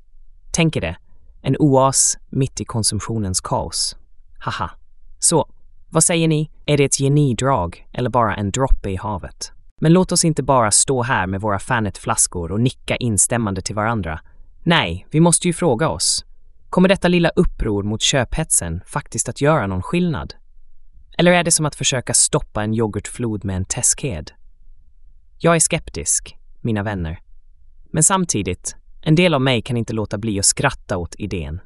Tänk 0.52 0.76
er 0.76 0.80
det, 0.80 0.96
en 1.42 1.56
oas 1.56 2.18
mitt 2.30 2.60
i 2.60 2.64
konsumtionens 2.64 3.40
kaos. 3.40 3.96
Haha. 4.38 4.70
Så, 5.18 5.48
vad 5.90 6.04
säger 6.04 6.28
ni? 6.28 6.50
Är 6.66 6.76
det 6.76 6.84
ett 6.84 6.98
genidrag 6.98 7.88
eller 7.92 8.10
bara 8.10 8.34
en 8.36 8.50
droppe 8.50 8.90
i 8.90 8.96
havet? 8.96 9.52
Men 9.80 9.92
låt 9.92 10.12
oss 10.12 10.24
inte 10.24 10.42
bara 10.42 10.70
stå 10.70 11.02
här 11.02 11.26
med 11.26 11.40
våra 11.40 11.58
Fanet-flaskor 11.58 12.52
och 12.52 12.60
nicka 12.60 12.96
instämmande 12.96 13.62
till 13.62 13.74
varandra. 13.74 14.20
Nej, 14.62 15.06
vi 15.10 15.20
måste 15.20 15.46
ju 15.46 15.52
fråga 15.52 15.88
oss. 15.88 16.24
Kommer 16.70 16.88
detta 16.88 17.08
lilla 17.08 17.28
uppror 17.28 17.82
mot 17.82 18.02
köphetsen 18.02 18.80
faktiskt 18.86 19.28
att 19.28 19.40
göra 19.40 19.66
någon 19.66 19.82
skillnad? 19.82 20.34
Eller 21.18 21.32
är 21.32 21.44
det 21.44 21.50
som 21.50 21.66
att 21.66 21.76
försöka 21.76 22.14
stoppa 22.14 22.62
en 22.62 22.74
yoghurtflod 22.74 23.44
med 23.44 23.56
en 23.56 23.64
tesked? 23.64 24.30
Jag 25.38 25.56
är 25.56 25.60
skeptisk, 25.60 26.36
mina 26.60 26.82
vänner. 26.82 27.18
Men 27.92 28.02
samtidigt, 28.02 28.76
en 29.02 29.14
del 29.14 29.34
av 29.34 29.40
mig 29.40 29.62
kan 29.62 29.76
inte 29.76 29.92
låta 29.92 30.18
bli 30.18 30.38
att 30.38 30.44
skratta 30.44 30.96
åt 30.96 31.14
idén. 31.18 31.60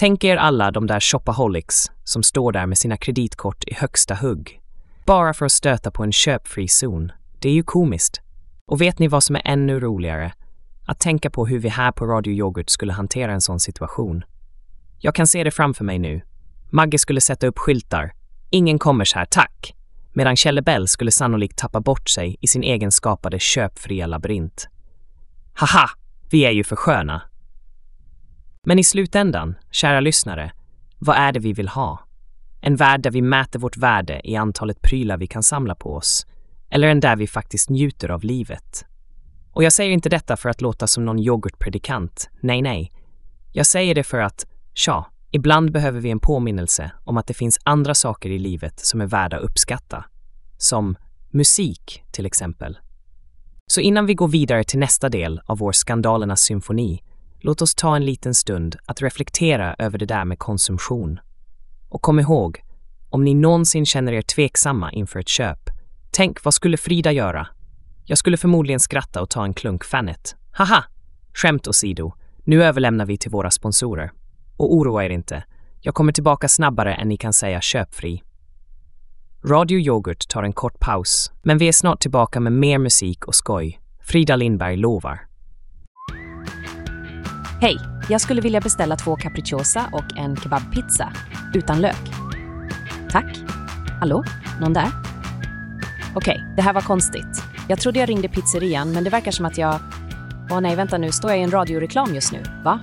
Tänk 0.00 0.24
er 0.24 0.36
alla 0.36 0.70
de 0.70 0.86
där 0.86 1.00
shopaholics 1.00 1.90
som 2.04 2.22
står 2.22 2.52
där 2.52 2.66
med 2.66 2.78
sina 2.78 2.96
kreditkort 2.96 3.64
i 3.64 3.74
högsta 3.74 4.14
hugg. 4.14 4.60
Bara 5.06 5.34
för 5.34 5.46
att 5.46 5.52
stöta 5.52 5.90
på 5.90 6.02
en 6.02 6.12
köpfri 6.12 6.68
zon. 6.68 7.12
Det 7.38 7.48
är 7.48 7.52
ju 7.52 7.62
komiskt. 7.62 8.20
Och 8.66 8.80
vet 8.80 8.98
ni 8.98 9.08
vad 9.08 9.24
som 9.24 9.36
är 9.36 9.42
ännu 9.44 9.80
roligare? 9.80 10.32
Att 10.86 11.00
tänka 11.00 11.30
på 11.30 11.46
hur 11.46 11.58
vi 11.58 11.68
här 11.68 11.92
på 11.92 12.06
Radio 12.06 12.32
Yoghurt 12.32 12.70
skulle 12.70 12.92
hantera 12.92 13.32
en 13.32 13.40
sån 13.40 13.60
situation. 13.60 14.24
Jag 14.98 15.14
kan 15.14 15.26
se 15.26 15.44
det 15.44 15.50
framför 15.50 15.84
mig 15.84 15.98
nu. 15.98 16.20
Magge 16.70 16.98
skulle 16.98 17.20
sätta 17.20 17.46
upp 17.46 17.58
skyltar. 17.58 18.12
Ingen 18.50 18.78
kommer 18.78 19.04
så 19.04 19.18
här, 19.18 19.26
tack. 19.26 19.74
Medan 20.12 20.36
Kjellebell 20.36 20.88
skulle 20.88 21.10
sannolikt 21.10 21.58
tappa 21.58 21.80
bort 21.80 22.08
sig 22.08 22.36
i 22.40 22.46
sin 22.46 22.62
egen 22.62 22.92
skapade 22.92 23.38
köpfria 23.38 24.06
labyrint. 24.06 24.68
Haha, 25.54 25.90
vi 26.30 26.44
är 26.44 26.50
ju 26.50 26.64
för 26.64 26.76
sköna. 26.76 27.22
Men 28.66 28.78
i 28.78 28.84
slutändan, 28.84 29.54
kära 29.70 30.00
lyssnare, 30.00 30.52
vad 30.98 31.16
är 31.16 31.32
det 31.32 31.40
vi 31.40 31.52
vill 31.52 31.68
ha? 31.68 31.98
En 32.60 32.76
värld 32.76 33.02
där 33.02 33.10
vi 33.10 33.22
mäter 33.22 33.58
vårt 33.58 33.76
värde 33.76 34.20
i 34.24 34.36
antalet 34.36 34.82
prylar 34.82 35.16
vi 35.16 35.26
kan 35.26 35.42
samla 35.42 35.74
på 35.74 35.94
oss, 35.94 36.26
eller 36.70 36.88
en 36.88 37.00
där 37.00 37.16
vi 37.16 37.26
faktiskt 37.26 37.70
njuter 37.70 38.08
av 38.08 38.24
livet. 38.24 38.84
Och 39.52 39.64
jag 39.64 39.72
säger 39.72 39.90
inte 39.90 40.08
detta 40.08 40.36
för 40.36 40.48
att 40.48 40.60
låta 40.60 40.86
som 40.86 41.04
någon 41.04 41.18
yoghurtpredikant, 41.18 42.30
nej 42.40 42.62
nej. 42.62 42.92
Jag 43.52 43.66
säger 43.66 43.94
det 43.94 44.04
för 44.04 44.18
att, 44.18 44.46
tja, 44.74 45.06
ibland 45.30 45.72
behöver 45.72 46.00
vi 46.00 46.10
en 46.10 46.20
påminnelse 46.20 46.90
om 47.04 47.16
att 47.16 47.26
det 47.26 47.34
finns 47.34 47.58
andra 47.62 47.94
saker 47.94 48.30
i 48.30 48.38
livet 48.38 48.80
som 48.80 49.00
är 49.00 49.06
värda 49.06 49.36
att 49.36 49.42
uppskatta. 49.42 50.04
Som 50.58 50.96
musik, 51.30 52.02
till 52.10 52.26
exempel. 52.26 52.78
Så 53.66 53.80
innan 53.80 54.06
vi 54.06 54.14
går 54.14 54.28
vidare 54.28 54.64
till 54.64 54.78
nästa 54.78 55.08
del 55.08 55.40
av 55.46 55.58
vår 55.58 55.72
skandalernas 55.72 56.40
symfoni, 56.40 57.02
låt 57.40 57.62
oss 57.62 57.74
ta 57.74 57.96
en 57.96 58.04
liten 58.04 58.34
stund 58.34 58.76
att 58.86 59.02
reflektera 59.02 59.74
över 59.78 59.98
det 59.98 60.06
där 60.06 60.24
med 60.24 60.38
konsumtion. 60.38 61.20
Och 61.88 62.02
kom 62.02 62.20
ihåg, 62.20 62.62
om 63.10 63.24
ni 63.24 63.34
någonsin 63.34 63.86
känner 63.86 64.12
er 64.12 64.22
tveksamma 64.22 64.92
inför 64.92 65.20
ett 65.20 65.28
köp, 65.28 65.70
tänk 66.10 66.44
vad 66.44 66.54
skulle 66.54 66.76
Frida 66.76 67.12
göra? 67.12 67.46
Jag 68.04 68.18
skulle 68.18 68.36
förmodligen 68.36 68.80
skratta 68.80 69.22
och 69.22 69.30
ta 69.30 69.44
en 69.44 69.54
klunk 69.54 69.84
Fanet. 69.84 70.36
Haha! 70.52 70.84
Skämt 71.34 71.68
åsido, 71.68 72.12
nu 72.44 72.64
överlämnar 72.64 73.06
vi 73.06 73.18
till 73.18 73.30
våra 73.30 73.50
sponsorer. 73.50 74.12
Och 74.56 74.74
oroa 74.74 75.04
er 75.04 75.10
inte, 75.10 75.44
jag 75.80 75.94
kommer 75.94 76.12
tillbaka 76.12 76.48
snabbare 76.48 76.94
än 76.94 77.08
ni 77.08 77.16
kan 77.16 77.32
säga 77.32 77.60
köpfri. 77.60 78.22
Radio 79.44 79.78
Yoghurt 79.78 80.28
tar 80.28 80.42
en 80.42 80.52
kort 80.52 80.80
paus, 80.80 81.32
men 81.42 81.58
vi 81.58 81.68
är 81.68 81.72
snart 81.72 82.00
tillbaka 82.00 82.40
med 82.40 82.52
mer 82.52 82.78
musik 82.78 83.24
och 83.24 83.34
skoj. 83.34 83.80
Frida 84.00 84.36
Lindberg 84.36 84.76
lovar. 84.76 85.29
Hej! 87.62 87.78
Jag 88.08 88.20
skulle 88.20 88.40
vilja 88.40 88.60
beställa 88.60 88.96
två 88.96 89.16
capricciosa 89.16 89.88
och 89.92 90.16
en 90.16 90.36
kebabpizza 90.36 91.12
utan 91.54 91.80
lök. 91.80 92.10
Tack. 93.10 93.36
Hallå? 94.00 94.24
Någon 94.60 94.72
där? 94.72 94.88
Okej, 96.14 96.44
det 96.56 96.62
här 96.62 96.72
var 96.72 96.80
konstigt. 96.80 97.42
Jag 97.68 97.80
trodde 97.80 97.98
jag 98.00 98.08
ringde 98.08 98.28
pizzerian, 98.28 98.92
men 98.92 99.04
det 99.04 99.10
verkar 99.10 99.30
som 99.30 99.46
att 99.46 99.58
jag... 99.58 99.80
Åh 100.50 100.60
nej, 100.60 100.76
vänta 100.76 100.98
nu, 100.98 101.12
står 101.12 101.30
jag 101.30 101.40
i 101.40 101.42
en 101.42 101.50
radioreklam 101.50 102.14
just 102.14 102.32
nu? 102.32 102.42
Va? 102.64 102.80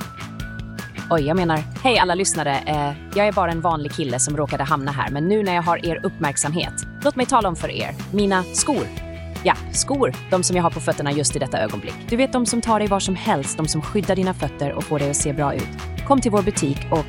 Oj, 1.09 1.21
jag 1.21 1.37
menar, 1.37 1.57
hej 1.83 1.99
alla 1.99 2.15
lyssnare. 2.15 2.57
Eh, 2.65 3.17
jag 3.17 3.27
är 3.27 3.31
bara 3.31 3.51
en 3.51 3.61
vanlig 3.61 3.91
kille 3.91 4.19
som 4.19 4.37
råkade 4.37 4.63
hamna 4.63 4.91
här, 4.91 5.09
men 5.09 5.27
nu 5.27 5.43
när 5.43 5.55
jag 5.55 5.63
har 5.63 5.85
er 5.85 5.99
uppmärksamhet, 6.03 6.73
låt 7.03 7.15
mig 7.15 7.25
tala 7.25 7.49
om 7.49 7.55
för 7.55 7.69
er. 7.69 7.95
Mina 8.11 8.43
skor. 8.43 9.06
Ja, 9.43 9.53
skor. 9.71 10.13
De 10.31 10.43
som 10.43 10.55
jag 10.55 10.63
har 10.63 10.69
på 10.69 10.79
fötterna 10.79 11.11
just 11.11 11.35
i 11.35 11.39
detta 11.39 11.59
ögonblick. 11.59 11.95
Du 12.09 12.15
vet 12.15 12.33
de 12.33 12.45
som 12.45 12.61
tar 12.61 12.79
dig 12.79 12.87
var 12.87 12.99
som 12.99 13.15
helst, 13.15 13.57
de 13.57 13.67
som 13.67 13.81
skyddar 13.81 14.15
dina 14.15 14.33
fötter 14.33 14.71
och 14.71 14.83
får 14.83 14.99
dig 14.99 15.09
att 15.09 15.15
se 15.15 15.33
bra 15.33 15.53
ut. 15.53 15.69
Kom 16.07 16.21
till 16.21 16.31
vår 16.31 16.41
butik 16.41 16.77
och 16.91 17.05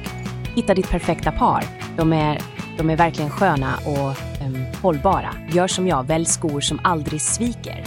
hitta 0.55 0.75
ditt 0.75 0.91
perfekta 0.91 1.33
par. 1.33 1.64
De 1.97 2.12
är, 2.12 2.41
de 2.79 2.91
är 2.91 2.97
verkligen 2.97 3.31
sköna 3.31 3.75
och 3.87 4.17
um, 4.47 4.64
hållbara. 4.83 5.35
Gör 5.53 5.67
som 5.67 5.87
jag, 5.87 6.07
välj 6.07 6.25
skor 6.25 6.61
som 6.61 6.81
aldrig 6.85 7.21
sviker. 7.21 7.85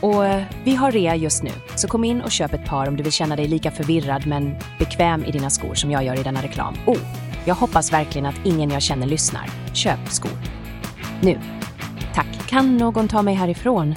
Och 0.00 0.26
eh, 0.26 0.42
vi 0.64 0.74
har 0.74 0.92
rea 0.92 1.16
just 1.16 1.42
nu, 1.42 1.50
så 1.76 1.88
kom 1.88 2.04
in 2.04 2.20
och 2.20 2.30
köp 2.30 2.54
ett 2.54 2.64
par 2.64 2.88
om 2.88 2.96
du 2.96 3.02
vill 3.02 3.12
känna 3.12 3.36
dig 3.36 3.48
lika 3.48 3.70
förvirrad 3.70 4.26
men 4.26 4.56
bekväm 4.78 5.24
i 5.24 5.30
dina 5.30 5.50
skor 5.50 5.74
som 5.74 5.90
jag 5.90 6.04
gör 6.04 6.20
i 6.20 6.22
denna 6.22 6.42
reklam. 6.42 6.74
Oh, 6.86 6.98
jag 7.44 7.54
hoppas 7.54 7.92
verkligen 7.92 8.26
att 8.26 8.40
ingen 8.44 8.70
jag 8.70 8.82
känner 8.82 9.06
lyssnar. 9.06 9.50
Köp 9.72 10.08
skor. 10.08 10.38
Nu. 11.20 11.57
Tack. 12.18 12.48
Kan 12.48 12.76
någon 12.76 13.08
ta 13.08 13.22
mig 13.22 13.34
härifrån? 13.34 13.94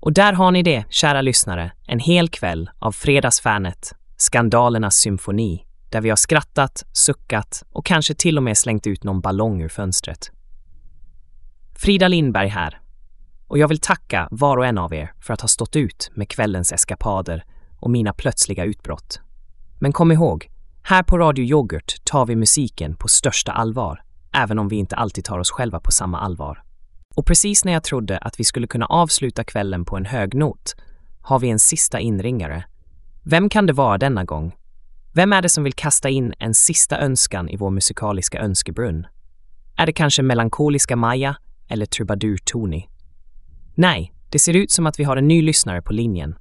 Och 0.00 0.12
där 0.12 0.32
har 0.32 0.50
ni 0.50 0.62
det, 0.62 0.84
kära 0.88 1.22
lyssnare. 1.22 1.72
En 1.86 1.98
hel 1.98 2.28
kväll 2.28 2.70
av 2.78 2.92
Fredagsfanet, 2.92 3.92
skandalernas 4.16 4.96
symfoni, 4.96 5.66
där 5.90 6.00
vi 6.00 6.08
har 6.08 6.16
skrattat, 6.16 6.84
suckat 6.92 7.62
och 7.72 7.86
kanske 7.86 8.14
till 8.14 8.36
och 8.36 8.42
med 8.42 8.58
slängt 8.58 8.86
ut 8.86 9.04
någon 9.04 9.20
ballong 9.20 9.62
ur 9.62 9.68
fönstret. 9.68 10.30
Frida 11.74 12.08
Lindberg 12.08 12.48
här. 12.48 12.80
Och 13.46 13.58
jag 13.58 13.68
vill 13.68 13.80
tacka 13.80 14.28
var 14.30 14.56
och 14.56 14.66
en 14.66 14.78
av 14.78 14.94
er 14.94 15.12
för 15.20 15.34
att 15.34 15.40
ha 15.40 15.48
stått 15.48 15.76
ut 15.76 16.10
med 16.14 16.28
kvällens 16.28 16.72
eskapader 16.72 17.44
och 17.80 17.90
mina 17.90 18.12
plötsliga 18.12 18.64
utbrott. 18.64 19.20
Men 19.78 19.92
kom 19.92 20.12
ihåg, 20.12 20.50
här 20.82 21.02
på 21.02 21.18
Radio 21.18 21.44
Yoghurt 21.44 22.04
tar 22.04 22.26
vi 22.26 22.36
musiken 22.36 22.96
på 22.96 23.08
största 23.08 23.52
allvar, 23.52 24.03
även 24.34 24.58
om 24.58 24.68
vi 24.68 24.76
inte 24.76 24.96
alltid 24.96 25.24
tar 25.24 25.38
oss 25.38 25.50
själva 25.50 25.80
på 25.80 25.90
samma 25.90 26.20
allvar. 26.20 26.62
Och 27.14 27.26
precis 27.26 27.64
när 27.64 27.72
jag 27.72 27.84
trodde 27.84 28.18
att 28.18 28.40
vi 28.40 28.44
skulle 28.44 28.66
kunna 28.66 28.86
avsluta 28.86 29.44
kvällen 29.44 29.84
på 29.84 29.96
en 29.96 30.04
hög 30.04 30.34
not 30.34 30.74
har 31.20 31.38
vi 31.38 31.50
en 31.50 31.58
sista 31.58 32.00
inringare. 32.00 32.64
Vem 33.22 33.48
kan 33.48 33.66
det 33.66 33.72
vara 33.72 33.98
denna 33.98 34.24
gång? 34.24 34.54
Vem 35.12 35.32
är 35.32 35.42
det 35.42 35.48
som 35.48 35.64
vill 35.64 35.72
kasta 35.72 36.08
in 36.08 36.34
en 36.38 36.54
sista 36.54 36.98
önskan 36.98 37.48
i 37.48 37.56
vår 37.56 37.70
musikaliska 37.70 38.40
önskebrunn? 38.40 39.06
Är 39.76 39.86
det 39.86 39.92
kanske 39.92 40.22
melankoliska 40.22 40.96
Maja 40.96 41.36
eller 41.68 41.86
trubadur 41.86 42.38
Tony? 42.44 42.82
Nej, 43.74 44.12
det 44.30 44.38
ser 44.38 44.56
ut 44.56 44.70
som 44.70 44.86
att 44.86 44.98
vi 44.98 45.04
har 45.04 45.16
en 45.16 45.28
ny 45.28 45.42
lyssnare 45.42 45.82
på 45.82 45.92
linjen. 45.92 46.34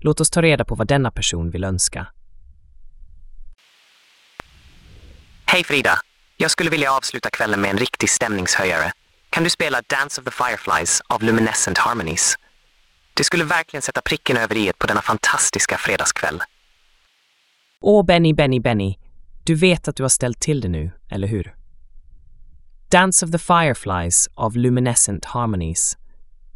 Låt 0.00 0.20
oss 0.20 0.30
ta 0.30 0.42
reda 0.42 0.64
på 0.64 0.74
vad 0.74 0.86
denna 0.86 1.10
person 1.10 1.50
vill 1.50 1.64
önska. 1.64 2.06
Hej 5.46 5.64
Frida! 5.64 6.00
Jag 6.42 6.50
skulle 6.50 6.70
vilja 6.70 6.92
avsluta 6.92 7.30
kvällen 7.30 7.60
med 7.60 7.70
en 7.70 7.78
riktig 7.78 8.10
stämningshöjare. 8.10 8.92
Kan 9.30 9.44
du 9.44 9.50
spela 9.50 9.82
Dance 9.86 10.20
of 10.20 10.24
the 10.24 10.30
Fireflies 10.30 11.02
av 11.06 11.22
Luminescent 11.22 11.78
Harmonies? 11.78 12.34
Det 13.14 13.24
skulle 13.24 13.44
verkligen 13.44 13.82
sätta 13.82 14.00
pricken 14.00 14.36
över 14.36 14.56
i 14.56 14.72
på 14.78 14.86
denna 14.86 15.02
fantastiska 15.02 15.78
fredagskväll. 15.78 16.42
Åh, 17.80 18.04
Benny, 18.04 18.34
Benny, 18.34 18.60
Benny. 18.60 18.94
Du 19.44 19.54
vet 19.54 19.88
att 19.88 19.96
du 19.96 20.02
har 20.02 20.08
ställt 20.08 20.40
till 20.40 20.60
det 20.60 20.68
nu, 20.68 20.90
eller 21.10 21.28
hur? 21.28 21.54
Dance 22.90 23.26
of 23.26 23.32
the 23.32 23.38
Fireflies 23.38 24.28
av 24.34 24.56
Luminescent 24.56 25.24
Harmonies. 25.24 25.96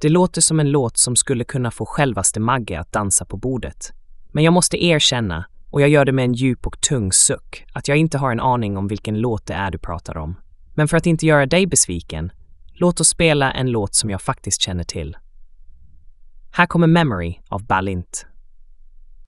Det 0.01 0.09
låter 0.09 0.41
som 0.41 0.61
en 0.61 0.71
låt 0.71 0.97
som 0.97 1.17
skulle 1.17 1.45
kunna 1.45 1.71
få 1.71 1.87
självaste 1.87 2.41
Magge 2.41 2.81
att 2.81 2.93
dansa 2.93 3.25
på 3.25 3.37
bordet. 3.37 3.93
Men 4.33 4.45
jag 4.45 4.53
måste 4.53 4.85
erkänna, 4.85 5.45
och 5.75 5.81
jag 5.81 5.89
gör 5.89 6.05
det 6.05 6.13
med 6.13 6.25
en 6.25 6.33
djup 6.33 6.67
och 6.67 6.81
tung 6.81 7.13
suck, 7.13 7.65
att 7.73 7.89
jag 7.89 7.97
inte 7.97 8.19
har 8.19 8.33
en 8.33 8.41
aning 8.41 8.77
om 8.77 8.89
vilken 8.89 9.21
låt 9.21 9.47
det 9.47 9.55
är 9.55 9.71
du 9.71 9.79
pratar 9.79 10.17
om. 10.17 10.37
Men 10.75 10.89
för 10.89 10.97
att 10.97 11.07
inte 11.07 11.27
göra 11.27 11.47
dig 11.47 11.67
besviken, 11.67 12.33
låt 12.73 13.01
oss 13.01 13.09
spela 13.09 13.53
en 13.53 13.71
låt 13.71 13.95
som 13.95 14.11
jag 14.11 14.23
faktiskt 14.23 14.61
känner 14.61 14.85
till. 14.85 15.17
Här 16.53 16.67
kommer 16.67 16.87
Memory 16.87 17.39
av 17.49 17.67
Balint. 17.67 18.27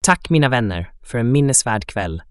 Tack 0.05 0.31
mina 0.31 0.49
vänner 0.49 0.93
för 1.03 1.19
en 1.19 1.33
minnesvärd 1.33 1.85
kväll. 1.85 2.23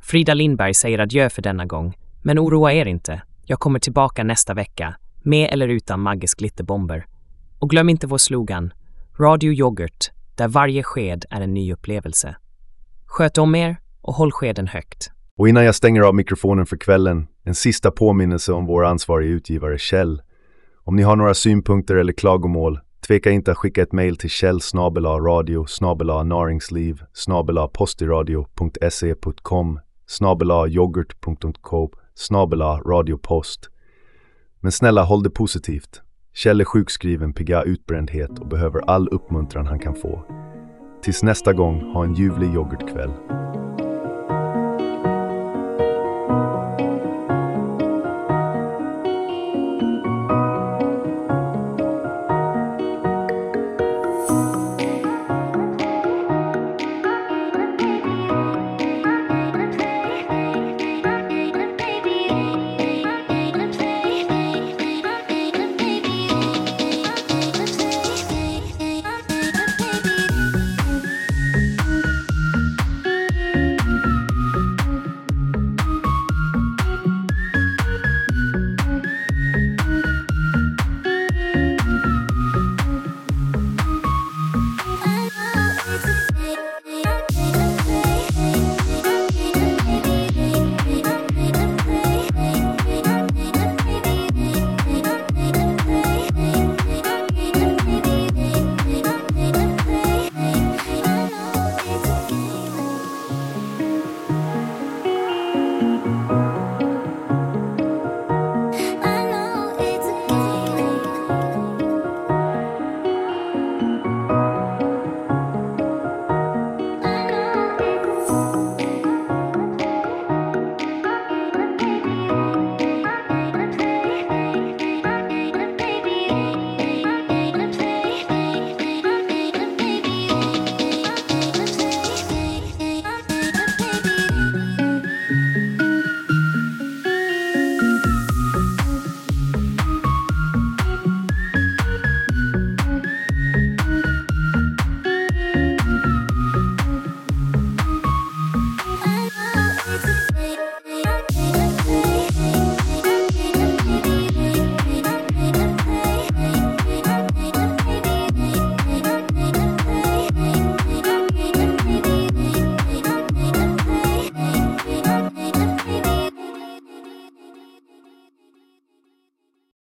Frida 0.00 0.34
Lindberg 0.34 0.74
säger 0.74 0.98
adjö 0.98 1.30
för 1.30 1.42
denna 1.42 1.66
gång, 1.66 1.96
men 2.22 2.38
oroa 2.38 2.72
er 2.72 2.86
inte. 2.86 3.22
Jag 3.44 3.58
kommer 3.58 3.78
tillbaka 3.78 4.24
nästa 4.24 4.54
vecka, 4.54 4.96
med 5.22 5.52
eller 5.52 5.68
utan 5.68 6.00
Magges 6.00 6.34
glitterbomber. 6.34 7.06
Och 7.58 7.70
glöm 7.70 7.88
inte 7.88 8.06
vår 8.06 8.18
slogan, 8.18 8.72
Radio 9.18 9.52
Yoghurt, 9.52 10.10
där 10.36 10.48
varje 10.48 10.82
sked 10.82 11.24
är 11.30 11.40
en 11.40 11.54
ny 11.54 11.72
upplevelse. 11.72 12.36
Sköt 13.18 13.38
om 13.38 13.54
er 13.54 13.76
och 14.02 14.14
håll 14.14 14.32
skeden 14.32 14.66
högt. 14.66 15.10
Och 15.38 15.48
innan 15.48 15.64
jag 15.64 15.74
stänger 15.74 16.02
av 16.02 16.14
mikrofonen 16.14 16.66
för 16.66 16.76
kvällen, 16.76 17.26
en 17.44 17.54
sista 17.54 17.90
påminnelse 17.90 18.52
om 18.52 18.66
vår 18.66 18.84
ansvariga 18.84 19.30
utgivare 19.30 19.78
Kjell. 19.78 20.22
Om 20.84 20.96
ni 20.96 21.02
har 21.02 21.16
några 21.16 21.34
synpunkter 21.34 21.96
eller 21.96 22.12
klagomål, 22.12 22.80
tveka 23.06 23.30
inte 23.30 23.50
att 23.50 23.58
skicka 23.58 23.82
ett 23.82 23.92
mejl 23.92 24.16
till 24.16 24.30
kjell 24.30 24.60
snabela 24.60 25.08
radio 25.08 25.66
snabela 25.66 26.22
naringsliv 26.22 27.02
postiradio.se.com 27.72 29.80
snabela 30.06 30.68
yoghurt.co 30.68 31.90
snabela 32.14 32.80
radiopost. 32.80 33.70
Men 34.60 34.72
snälla, 34.72 35.02
håll 35.02 35.22
det 35.22 35.30
positivt. 35.30 36.02
Kjell 36.34 36.60
är 36.60 36.64
sjukskriven, 36.64 37.32
pigga 37.32 37.62
utbrändhet 37.62 38.38
och 38.38 38.48
behöver 38.48 38.90
all 38.90 39.08
uppmuntran 39.08 39.66
han 39.66 39.78
kan 39.78 39.94
få. 39.94 40.24
Tills 41.02 41.22
nästa 41.22 41.52
gång, 41.52 41.92
ha 41.92 42.04
en 42.04 42.14
ljuvlig 42.14 42.54
yoghurtkväll. 42.54 43.10